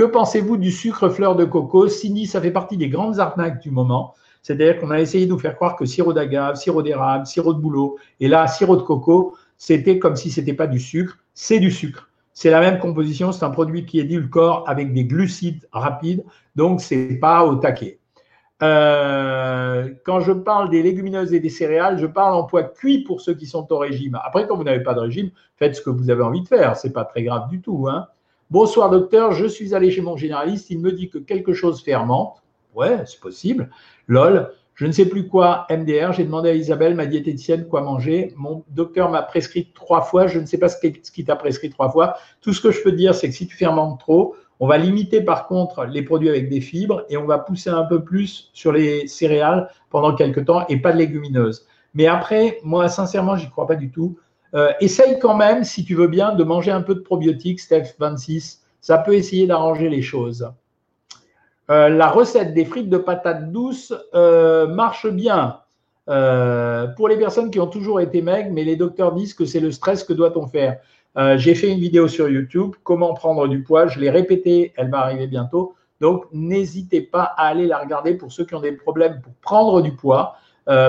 [0.00, 1.86] Que pensez-vous du sucre fleur de coco?
[1.86, 4.14] Cindy, ça fait partie des grandes arnaques du moment.
[4.40, 7.60] C'est-à-dire qu'on a essayé de nous faire croire que sirop d'agave, sirop d'érable, sirop de
[7.60, 11.18] bouleau, et là, sirop de coco, c'était comme si ce n'était pas du sucre.
[11.34, 12.08] C'est du sucre.
[12.32, 16.24] C'est la même composition, c'est un produit qui est corps avec des glucides rapides,
[16.56, 17.98] donc ce n'est pas au taquet.
[18.62, 23.20] Euh, quand je parle des légumineuses et des céréales, je parle en poids cuit pour
[23.20, 24.18] ceux qui sont au régime.
[24.24, 26.74] Après, quand vous n'avez pas de régime, faites ce que vous avez envie de faire.
[26.78, 27.86] Ce n'est pas très grave du tout.
[27.86, 28.06] Hein.
[28.50, 30.70] Bonsoir docteur, je suis allé chez mon généraliste.
[30.70, 32.42] Il me dit que quelque chose fermente.
[32.74, 33.70] Ouais, c'est possible.
[34.08, 36.12] LOL, je ne sais plus quoi, MDR.
[36.12, 38.34] J'ai demandé à Isabelle, ma diététicienne, quoi manger?
[38.36, 40.26] Mon docteur m'a prescrit trois fois.
[40.26, 42.16] Je ne sais pas ce qu'il t'a prescrit trois fois.
[42.40, 45.20] Tout ce que je peux dire, c'est que si tu fermentes trop, on va limiter
[45.20, 48.72] par contre les produits avec des fibres et on va pousser un peu plus sur
[48.72, 51.68] les céréales pendant quelques temps et pas de légumineuses.
[51.94, 54.18] Mais après, moi, sincèrement, j'y crois pas du tout.
[54.54, 57.94] Euh, essaye quand même, si tu veux bien, de manger un peu de probiotiques, Steph
[57.98, 58.62] 26.
[58.80, 60.50] Ça peut essayer d'arranger les choses.
[61.70, 65.58] Euh, la recette des frites de patates douces euh, marche bien
[66.96, 69.70] pour les personnes qui ont toujours été maigres, mais les docteurs disent que c'est le
[69.70, 70.80] stress que doit-on faire.
[71.36, 75.02] J'ai fait une vidéo sur YouTube, comment prendre du poids, je l'ai répétée, elle va
[75.02, 75.76] arriver bientôt.
[76.00, 79.82] Donc, n'hésitez pas à aller la regarder pour ceux qui ont des problèmes pour prendre
[79.82, 80.34] du poids,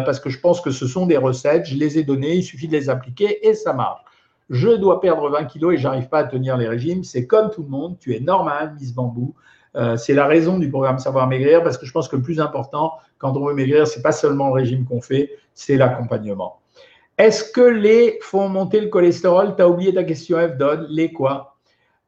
[0.06, 2.68] parce que je pense que ce sont des recettes, je les ai données, il suffit
[2.68, 4.02] de les appliquer et ça marche.
[4.50, 7.04] Je dois perdre 20 kilos et j'arrive pas à tenir les régimes.
[7.04, 9.34] C'est comme tout le monde, tu es normal, Miss Bambou.
[9.76, 12.42] Euh, c'est la raison du programme Savoir Maigrir parce que je pense que le plus
[12.42, 16.60] important quand on veut maigrir, c'est pas seulement le régime qu'on fait, c'est l'accompagnement.
[17.18, 19.56] Est-ce que les font monter le cholestérol?
[19.56, 20.88] Tu as oublié ta question F, Don.
[20.90, 21.56] Les quoi?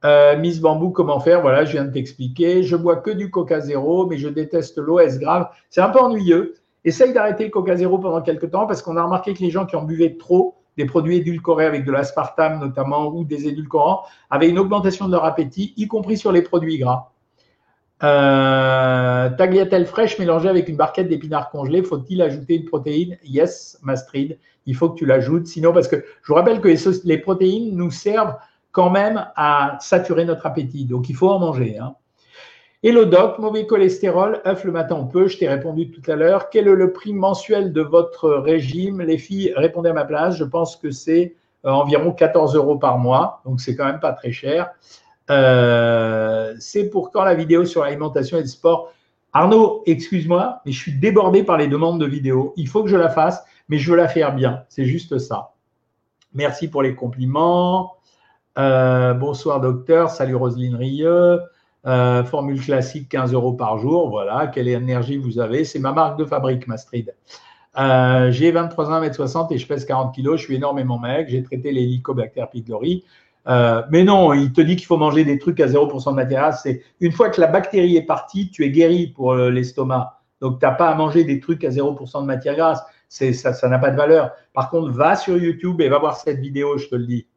[0.03, 1.41] Euh, Miss Bambou, comment faire?
[1.41, 2.63] Voilà, je viens de t'expliquer.
[2.63, 4.99] Je bois que du Coca Zéro, mais je déteste l'eau.
[4.99, 5.47] Est-ce grave?
[5.69, 6.55] C'est un peu ennuyeux.
[6.85, 9.65] Essaye d'arrêter le Coca Zéro pendant quelques temps parce qu'on a remarqué que les gens
[9.65, 14.49] qui en buvaient trop, des produits édulcorés avec de l'aspartame notamment ou des édulcorants, avaient
[14.49, 17.11] une augmentation de leur appétit, y compris sur les produits gras.
[18.03, 23.17] Euh, tagliatelle fraîche mélangée avec une barquette d'épinards congelés, faut-il ajouter une protéine?
[23.23, 25.47] Yes, Mastrid, il faut que tu l'ajoutes.
[25.47, 26.69] Sinon, parce que je vous rappelle que
[27.05, 28.35] les, protéines nous servent
[28.71, 31.77] quand même à saturer notre appétit, donc il faut en manger.
[31.77, 31.95] Hein.
[32.85, 36.17] Et le doc, mauvais cholestérol, œuf le matin on peut, je t'ai répondu tout à
[36.17, 36.49] l'heure.
[36.49, 39.01] Quel est le prix mensuel de votre régime?
[39.01, 41.33] Les filles, répondez à ma place, je pense que c'est
[41.65, 44.71] euh, environ 14 euros par mois, donc c'est quand même pas très cher.
[45.29, 48.91] Euh, c'est pour quand la vidéo sur l'alimentation et le sport?
[49.31, 52.53] Arnaud, excuse-moi, mais je suis débordé par les demandes de vidéos.
[52.57, 54.65] Il faut que je la fasse, mais je veux la faire bien.
[54.67, 55.53] C'est juste ça.
[56.33, 57.93] Merci pour les compliments.
[58.57, 61.39] Euh, bonsoir docteur, salut Roselyne Rieux.
[61.85, 64.09] Euh, formule classique 15 euros par jour.
[64.09, 67.13] Voilà, quelle énergie vous avez C'est ma marque de fabrique, Mastrid.
[67.77, 70.37] Euh, j'ai 23 ans, 1m60 et je pèse 40 kg.
[70.37, 71.27] Je suis énormément mec.
[71.27, 73.03] J'ai traité l'hélicobacter pylori.
[73.49, 76.41] Euh, mais non, il te dit qu'il faut manger des trucs à 0% de matière
[76.41, 76.63] grasse.
[76.63, 80.21] C'est une fois que la bactérie est partie, tu es guéri pour l'estomac.
[80.39, 82.81] Donc, tu n'as pas à manger des trucs à 0% de matière grasse.
[83.09, 84.31] Ça, ça n'a pas de valeur.
[84.53, 87.27] Par contre, va sur YouTube et va voir cette vidéo, je te le dis.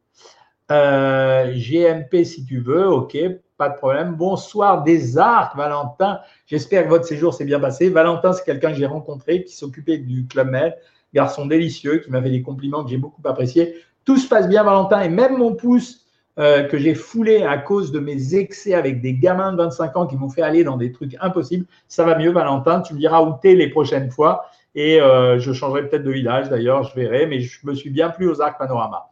[0.69, 3.17] GMP si tu veux, ok,
[3.57, 4.13] pas de problème.
[4.15, 6.19] Bonsoir des arcs, Valentin.
[6.45, 7.89] J'espère que votre séjour s'est bien passé.
[7.89, 10.75] Valentin, c'est quelqu'un que j'ai rencontré qui s'occupait du Club Med,
[11.13, 13.75] garçon délicieux qui m'a fait des compliments que j'ai beaucoup appréciés.
[14.05, 16.05] Tout se passe bien, Valentin, et même mon pouce
[16.39, 20.05] euh, que j'ai foulé à cause de mes excès avec des gamins de 25 ans
[20.05, 22.81] qui m'ont fait aller dans des trucs impossibles, ça va mieux, Valentin.
[22.81, 26.49] Tu me diras où t'es les prochaines fois et euh, je changerai peut-être de village
[26.49, 29.07] d'ailleurs, je verrai, mais je me suis bien plu aux arcs panorama.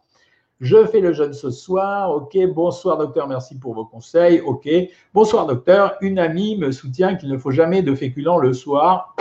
[0.60, 2.10] Je fais le jeûne ce soir.
[2.14, 2.34] OK.
[2.54, 3.28] Bonsoir, docteur.
[3.28, 4.40] Merci pour vos conseils.
[4.40, 4.66] OK.
[5.12, 5.96] Bonsoir, docteur.
[6.00, 9.14] Une amie me soutient qu'il ne faut jamais de féculents le soir.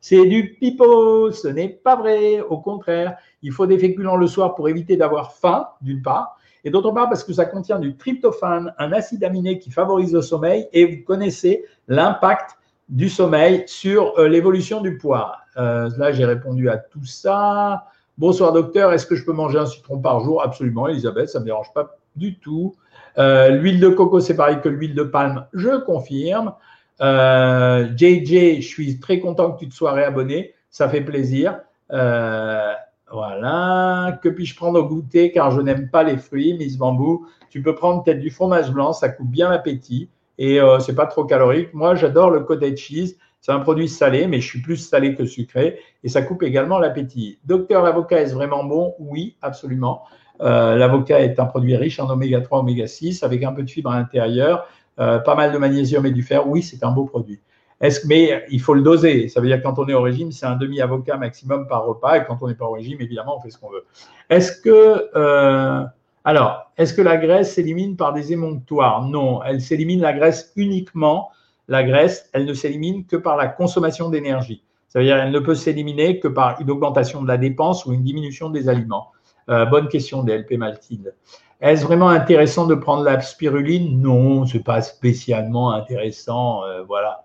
[0.00, 1.30] C'est du pipeau.
[1.30, 2.40] Ce n'est pas vrai.
[2.40, 6.36] Au contraire, il faut des féculents le soir pour éviter d'avoir faim, d'une part.
[6.64, 10.22] Et d'autre part, parce que ça contient du tryptophane, un acide aminé qui favorise le
[10.22, 10.66] sommeil.
[10.72, 15.36] Et vous connaissez l'impact du sommeil sur euh, l'évolution du poids.
[15.56, 17.84] Euh, là, j'ai répondu à tout ça.
[18.18, 20.42] Bonsoir docteur, est-ce que je peux manger un citron par jour?
[20.42, 22.74] Absolument, Elisabeth, ça ne me dérange pas du tout.
[23.16, 26.52] Euh, l'huile de coco, c'est pareil que l'huile de palme, je confirme.
[26.98, 31.60] JJ, euh, je suis très content que tu te sois réabonné, ça fait plaisir.
[31.92, 32.72] Euh,
[33.12, 35.30] voilà, que puis-je prendre au goûter?
[35.30, 37.24] Car je n'aime pas les fruits, Miss Bambou.
[37.50, 41.24] Tu peux prendre peut-être du fromage blanc, ça coupe bien l'appétit et c'est pas trop
[41.24, 41.72] calorique.
[41.72, 43.16] Moi, j'adore le cottage cheese.
[43.40, 46.78] C'est un produit salé, mais je suis plus salé que sucré et ça coupe également
[46.78, 47.38] l'appétit.
[47.44, 48.94] Docteur, l'avocat est vraiment bon?
[48.98, 50.02] Oui, absolument.
[50.40, 53.70] Euh, l'avocat est un produit riche en oméga 3, oméga 6 avec un peu de
[53.70, 54.66] fibres à l'intérieur,
[54.98, 56.48] euh, pas mal de magnésium et du fer.
[56.48, 57.40] Oui, c'est un beau produit.
[57.80, 59.28] Est-ce, mais il faut le doser.
[59.28, 62.18] Ça veut dire que quand on est au régime, c'est un demi-avocat maximum par repas.
[62.18, 63.84] Et quand on n'est pas au régime, évidemment, on fait ce qu'on veut.
[64.30, 65.84] Est-ce que, euh,
[66.24, 69.06] alors, est-ce que la graisse s'élimine par des émonctoires?
[69.06, 71.30] Non, elle s'élimine la graisse uniquement
[71.68, 74.64] la graisse, elle ne s'élimine que par la consommation d'énergie.
[74.88, 77.92] Ça veut dire qu'elle ne peut s'éliminer que par une augmentation de la dépense ou
[77.92, 79.12] une diminution des aliments.
[79.50, 81.14] Euh, bonne question DLP Maltide.
[81.60, 84.00] Est-ce vraiment intéressant de prendre la spiruline?
[84.00, 86.64] Non, ce n'est pas spécialement intéressant.
[86.64, 87.24] Euh, voilà.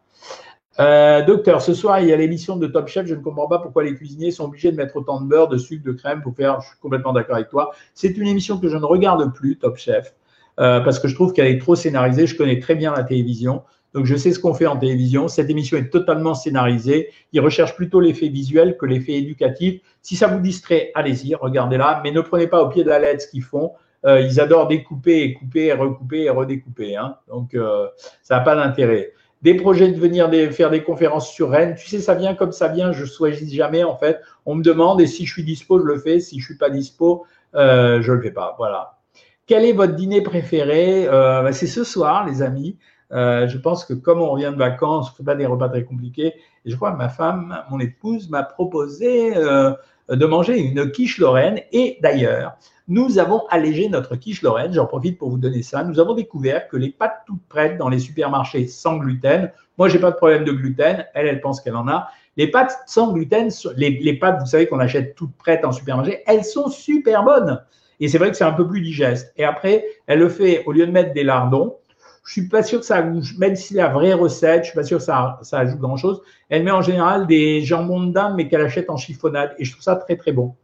[0.80, 3.06] Euh, docteur, ce soir, il y a l'émission de Top Chef.
[3.06, 5.58] Je ne comprends pas pourquoi les cuisiniers sont obligés de mettre autant de beurre, de
[5.58, 6.60] sucre, de crème pour faire.
[6.62, 7.72] Je suis complètement d'accord avec toi.
[7.94, 10.16] C'est une émission que je ne regarde plus, Top Chef,
[10.58, 12.26] parce que je trouve qu'elle est trop scénarisée.
[12.26, 13.62] Je connais très bien la télévision.
[13.94, 15.28] Donc, je sais ce qu'on fait en télévision.
[15.28, 17.10] Cette émission est totalement scénarisée.
[17.32, 19.82] Ils recherchent plutôt l'effet visuel que l'effet éducatif.
[20.02, 23.22] Si ça vous distrait, allez-y, regardez-la, mais ne prenez pas au pied de la lettre
[23.22, 23.74] ce qu'ils font.
[24.06, 26.96] Euh, ils adorent découper et couper et recouper et redécouper.
[26.96, 27.18] Hein.
[27.28, 27.88] Donc, euh,
[28.24, 29.14] ça n'a pas d'intérêt.
[29.44, 31.76] Des projets de venir faire des conférences sur Rennes.
[31.78, 32.94] Tu sais, ça vient comme ça vient.
[32.94, 34.20] Je ne choisis jamais, en fait.
[34.46, 36.20] On me demande et si je suis dispo, je le fais.
[36.20, 38.56] Si je ne suis pas dispo, euh, je ne le fais pas.
[38.58, 38.98] Voilà.
[39.46, 41.06] Quel est votre dîner préféré?
[41.10, 42.78] Bah, C'est ce soir, les amis.
[43.14, 45.70] Euh, je pense que comme on revient de vacances, on ne fait pas des repas
[45.70, 46.34] très compliqués.
[46.66, 49.72] Et je crois que ma femme, mon épouse, m'a proposé euh,
[50.10, 51.60] de manger une quiche lorraine.
[51.72, 52.54] Et d'ailleurs,
[52.88, 54.74] nous avons allégé notre quiche lorraine.
[54.74, 55.84] J'en profite pour vous donner ça.
[55.84, 60.00] Nous avons découvert que les pâtes toutes prêtes dans les supermarchés sans gluten, moi, j'ai
[60.00, 61.06] pas de problème de gluten.
[61.14, 62.10] Elle, elle pense qu'elle en a.
[62.38, 66.24] Les pâtes sans gluten, les, les pâtes, vous savez qu'on achète toutes prêtes en supermarché,
[66.26, 67.62] elles sont super bonnes.
[68.00, 69.34] Et c'est vrai que c'est un peu plus digeste.
[69.38, 71.76] Et après, elle le fait, au lieu de mettre des lardons,
[72.26, 75.00] je suis pas sûr que ça, même si la vraie recette, je suis pas sûr
[75.00, 76.22] que ça, ajoute grand chose.
[76.50, 79.54] Elle met en général des jambons de dinde, mais qu'elle achète en chiffonnade.
[79.60, 80.56] Et je trouve ça très, très bon.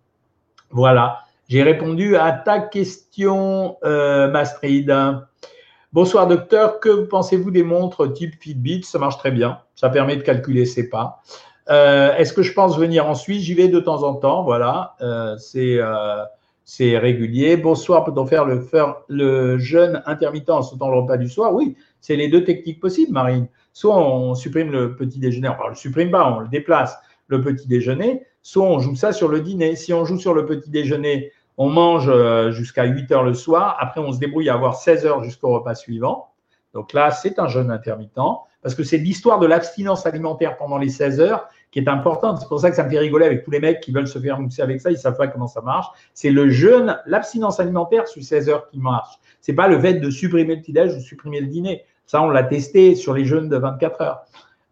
[0.72, 1.20] Voilà.
[1.50, 4.96] J'ai répondu à ta question, euh, Mastrid.
[5.92, 6.80] Bonsoir, docteur.
[6.80, 8.84] Que pensez-vous des montres type Fitbit?
[8.84, 9.60] Ça marche très bien.
[9.76, 11.22] Ça permet de calculer ses pas.
[11.70, 13.44] Euh, Est-ce que je pense venir en Suisse?
[13.44, 14.44] J'y vais de temps en temps.
[14.44, 14.96] Voilà.
[15.02, 15.80] Euh, c'est.
[16.72, 17.58] C'est régulier.
[17.58, 18.64] Bonsoir, peut-on faire le,
[19.08, 21.52] le jeûne intermittent en sautant le repas du soir?
[21.52, 23.48] Oui, c'est les deux techniques possibles, Marine.
[23.74, 26.96] Soit on supprime le petit déjeuner, enfin, on ne le supprime pas, on le déplace,
[27.26, 29.76] le petit déjeuner, soit on joue ça sur le dîner.
[29.76, 33.76] Si on joue sur le petit déjeuner, on mange euh, jusqu'à 8 heures le soir,
[33.80, 36.28] après on se débrouille à avoir 16 heures jusqu'au repas suivant.
[36.76, 38.14] Donc là, c'est un jeûne intermittent
[38.62, 42.40] parce que c'est l'histoire de l'abstinence alimentaire pendant les 16 heures qui est importante.
[42.40, 44.20] C'est pour ça que ça me fait rigoler avec tous les mecs qui veulent se
[44.20, 45.88] faire mousser avec ça, ils savent pas comment ça marche.
[46.14, 49.16] C'est le jeûne, l'abstinence alimentaire sur 16 heures qui marche.
[49.42, 51.84] C'est pas le fait de supprimer le petit-déj ou supprimer le dîner.
[52.06, 54.26] Ça, on l'a testé sur les jeûnes de 24 heures.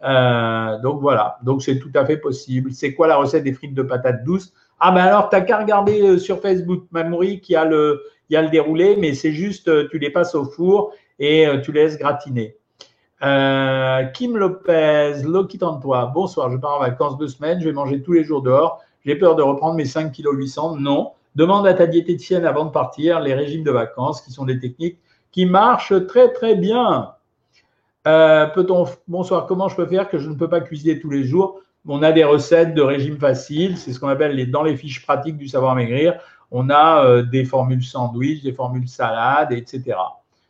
[0.03, 2.71] Euh, donc voilà, donc c'est tout à fait possible.
[2.71, 4.53] C'est quoi la recette des frites de patates douces?
[4.80, 8.38] Ah ben alors, t'as qu'à regarder euh, sur Facebook Mamouri qui a le, il y
[8.38, 11.84] a le déroulé, mais c'est juste, euh, tu les passes au four et tu les
[11.84, 12.57] laisses gratiner.
[13.24, 16.11] Euh, Kim Lopez, Loki toi.
[16.13, 18.82] Bonsoir, je pars en vacances deux semaines, je vais manger tous les jours dehors.
[19.05, 20.78] J'ai peur de reprendre mes 5 kg 800.
[20.78, 21.11] Non.
[21.36, 24.99] Demande à ta diététicienne avant de partir les régimes de vacances qui sont des techniques
[25.32, 27.13] qui marchent très très bien.
[28.07, 31.24] Euh, peut-on, bonsoir, comment je peux faire que je ne peux pas cuisiner tous les
[31.24, 31.59] jours?
[31.88, 35.05] On a des recettes de régime facile, c'est ce qu'on appelle les, dans les fiches
[35.05, 36.20] pratiques du savoir maigrir.
[36.51, 39.95] On a euh, des formules sandwich, des formules salades, etc.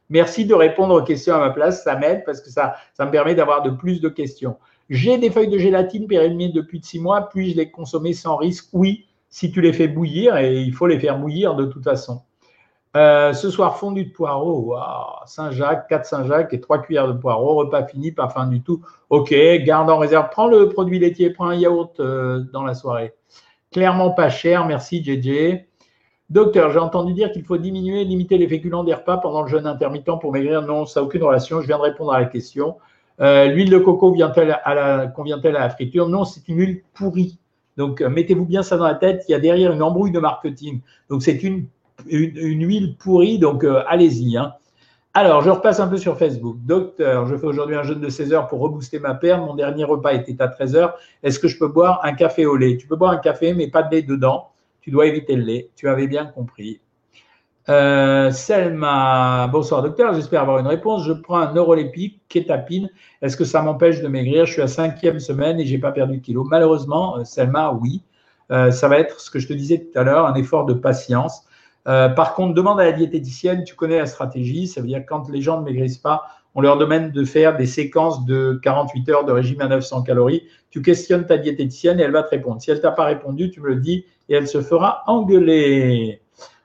[0.10, 3.36] Merci de répondre aux questions à ma place, ça m'aide parce que ça, me permet
[3.36, 4.58] d'avoir de plus de questions.
[4.90, 8.70] J'ai des feuilles de gélatine pérennisées depuis six mois, puis-je les consommer sans risque?
[8.72, 12.22] Oui, si tu les fais bouillir, et il faut les faire bouillir de toute façon.
[12.96, 14.76] Euh, ce soir, fondu de poireaux,
[15.26, 18.82] Saint-Jacques, 4 Saint-Jacques et 3 cuillères de poireaux, repas fini, pas fin du tout.
[19.10, 23.14] Ok, garde en réserve, prends le produit laitier, prends un yaourt euh, dans la soirée.
[23.72, 25.67] Clairement pas cher, merci JJ.
[26.30, 29.66] Docteur, j'ai entendu dire qu'il faut diminuer, limiter les féculents des repas pendant le jeûne
[29.66, 30.62] intermittent pour maigrir.
[30.62, 31.62] Non, ça n'a aucune relation.
[31.62, 32.76] Je viens de répondre à la question.
[33.22, 36.10] Euh, l'huile de coco convient-elle à, la, convient à la friture?
[36.10, 37.40] Non, c'est une huile pourrie.
[37.78, 39.24] Donc, euh, mettez-vous bien ça dans la tête.
[39.30, 40.82] Il y a derrière une embrouille de marketing.
[41.10, 41.68] Donc, c'est une,
[42.08, 43.40] une, huile pourrie.
[43.40, 44.36] Donc, euh, allez-y.
[44.36, 44.52] Hein.
[45.14, 46.58] Alors, je repasse un peu sur Facebook.
[46.66, 49.40] Docteur, je fais aujourd'hui un jeûne de 16 heures pour rebooster ma perte.
[49.40, 50.98] Mon dernier repas était à 13 heures.
[51.24, 52.76] Est-ce que je peux boire un café au lait?
[52.76, 54.50] Tu peux boire un café, mais pas de lait dedans
[54.88, 55.70] tu dois éviter le lait.
[55.76, 56.80] Tu avais bien compris.
[57.68, 61.04] Euh, Selma, bonsoir docteur, j'espère avoir une réponse.
[61.04, 62.90] Je prends un neurolépique, kétapine.
[63.22, 64.46] Est-ce que ça m'empêche de maigrir?
[64.46, 66.48] Je suis à cinquième semaine et j'ai pas perdu de kilos.
[66.50, 68.02] Malheureusement, euh, Selma, oui.
[68.50, 70.74] Euh, ça va être ce que je te disais tout à l'heure, un effort de
[70.74, 71.44] patience.
[71.84, 75.42] par contre, demande à la diététicienne, tu connais la stratégie, ça veut dire quand les
[75.42, 76.24] gens ne maigrissent pas,
[76.56, 80.44] on leur demande de faire des séquences de 48 heures de régime à 900 calories.
[80.70, 82.62] Tu questionnes ta diététicienne et elle va te répondre.
[82.62, 86.22] Si elle t'a pas répondu, tu me le dis et elle se fera engueuler.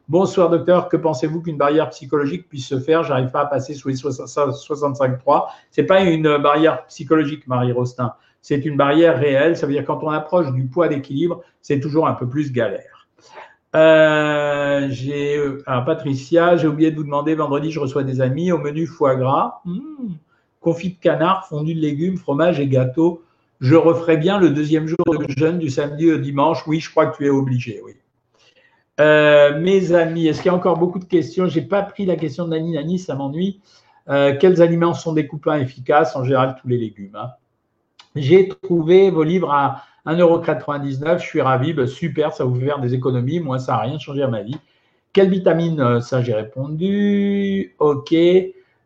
[0.08, 3.02] Bonsoir docteur, que pensez-vous qu'une barrière psychologique puisse se faire?
[3.04, 5.46] J'arrive pas à passer sous les 65,3.
[5.70, 8.14] C'est pas une barrière psychologique, Marie Rostin.
[8.40, 9.56] C'est une barrière réelle.
[9.56, 13.08] Ça veut dire quand on approche du poids d'équilibre, c'est toujours un peu plus galère.
[13.74, 18.86] Euh, alors Patricia, j'ai oublié de vous demander, vendredi, je reçois des amis au menu
[18.86, 19.78] foie gras, mmh.
[20.60, 23.22] confit de canard, fondu de légumes, fromage et gâteau.
[23.60, 26.66] Je referai bien le deuxième jour de jeûne du samedi au dimanche.
[26.66, 27.92] Oui, je crois que tu es obligé, oui.
[29.00, 31.46] Euh, mes amis, est-ce qu'il y a encore beaucoup de questions?
[31.46, 32.72] J'ai pas pris la question de Nani.
[32.72, 33.60] Nani, ça m'ennuie.
[34.08, 37.16] Euh, quels aliments sont des coupins efficaces En général, tous les légumes.
[37.16, 37.30] Hein?
[38.16, 42.80] J'ai trouvé vos livres à 1,99€, je suis ravi, ben, super, ça vous fait faire
[42.80, 44.58] des économies, moi ça n'a rien changé à ma vie.
[45.12, 47.74] Quelle vitamine euh, Ça j'ai répondu.
[47.78, 48.14] Ok.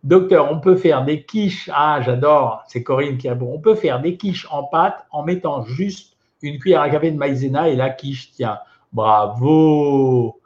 [0.02, 1.70] Docteur, on peut faire des quiches.
[1.72, 3.50] Ah, j'adore, c'est Corinne qui répond.
[3.52, 7.16] On peut faire des quiches en pâte en mettant juste une cuillère à café de
[7.16, 8.58] maïzena et la quiche tient.
[8.92, 10.40] Bravo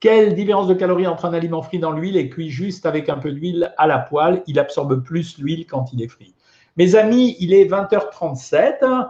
[0.00, 3.16] Quelle différence de calories entre un aliment frit dans l'huile et cuit juste avec un
[3.16, 4.42] peu d'huile à la poêle?
[4.46, 6.34] Il absorbe plus l'huile quand il est frit.
[6.76, 9.08] Mes amis, il est 20h37.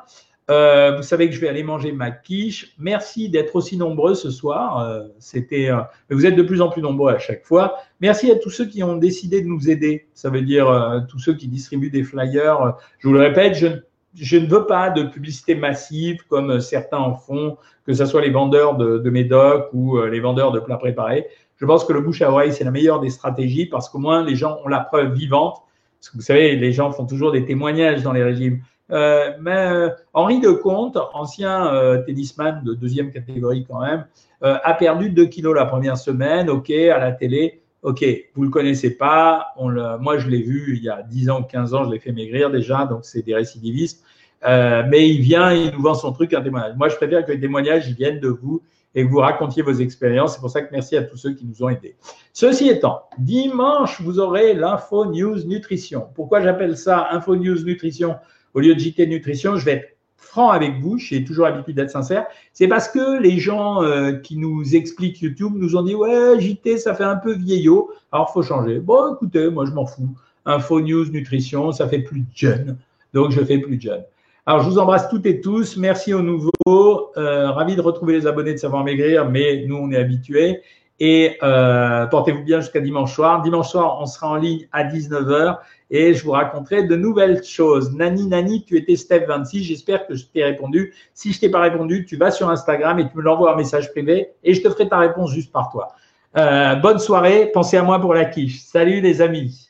[0.48, 2.74] Euh, vous savez que je vais aller manger ma quiche.
[2.78, 4.78] Merci d'être aussi nombreux ce soir.
[4.78, 5.80] Euh, c'était, euh,
[6.10, 7.78] vous êtes de plus en plus nombreux à chaque fois.
[8.00, 10.06] Merci à tous ceux qui ont décidé de nous aider.
[10.14, 12.76] Ça veut dire tous ceux qui distribuent des flyers.
[12.98, 13.66] Je vous le répète, je,
[14.14, 18.30] je, ne veux pas de publicité massive comme certains en font, que ce soit les
[18.30, 21.26] vendeurs de, de médoc ou les vendeurs de plats préparés.
[21.56, 24.22] Je pense que le bouche à oreille, c'est la meilleure des stratégies parce qu'au moins
[24.22, 25.62] les gens ont la preuve vivante.
[25.98, 28.60] Parce que vous savez, les gens font toujours des témoignages dans les régimes.
[28.92, 34.06] Euh, mais euh, Henri de Comte, ancien euh, tennisman de deuxième catégorie quand même,
[34.42, 37.62] a perdu 2 kilos la première semaine, ok, à la télé.
[37.82, 39.46] Ok, vous le connaissez pas.
[39.58, 42.50] Moi, je l'ai vu il y a 10 ans, 15 ans, je l'ai fait maigrir
[42.50, 44.04] déjà, donc c'est des récidivistes.
[44.44, 46.76] mais il vient, il nous vend son truc, un témoignage.
[46.76, 48.62] Moi, je préfère que les témoignages viennent de vous
[48.94, 50.34] et que vous racontiez vos expériences.
[50.34, 51.96] C'est pour ça que merci à tous ceux qui nous ont aidés.
[52.32, 56.08] Ceci étant, dimanche, vous aurez l'info news nutrition.
[56.14, 58.16] Pourquoi j'appelle ça info news nutrition?
[58.56, 61.90] Au lieu de JT Nutrition, je vais être franc avec vous, j'ai toujours l'habitude d'être
[61.90, 66.40] sincère, c'est parce que les gens euh, qui nous expliquent YouTube nous ont dit ouais
[66.40, 68.80] JT ça fait un peu vieillot, alors faut changer.
[68.80, 70.08] Bon écoutez, moi je m'en fous.
[70.46, 72.78] Info News Nutrition, ça fait plus jeune,
[73.12, 74.02] donc je fais plus jeune.
[74.46, 78.26] Alors je vous embrasse toutes et tous, merci aux nouveaux, euh, ravi de retrouver les
[78.26, 80.62] abonnés de Savoir Maigrir, mais nous on est habitués.
[80.98, 83.42] Et euh, portez-vous bien jusqu'à dimanche soir.
[83.42, 85.58] Dimanche soir, on sera en ligne à 19h
[85.90, 87.94] et je vous raconterai de nouvelles choses.
[87.94, 89.64] Nani, Nani, tu étais Step 26.
[89.64, 90.94] J'espère que je t'ai répondu.
[91.12, 93.90] Si je t'ai pas répondu, tu vas sur Instagram et tu me l'envoies en message
[93.90, 95.88] privé et je te ferai ta réponse juste par toi.
[96.36, 97.50] Euh, bonne soirée.
[97.52, 98.60] Pensez à moi pour la quiche.
[98.60, 99.65] Salut les amis.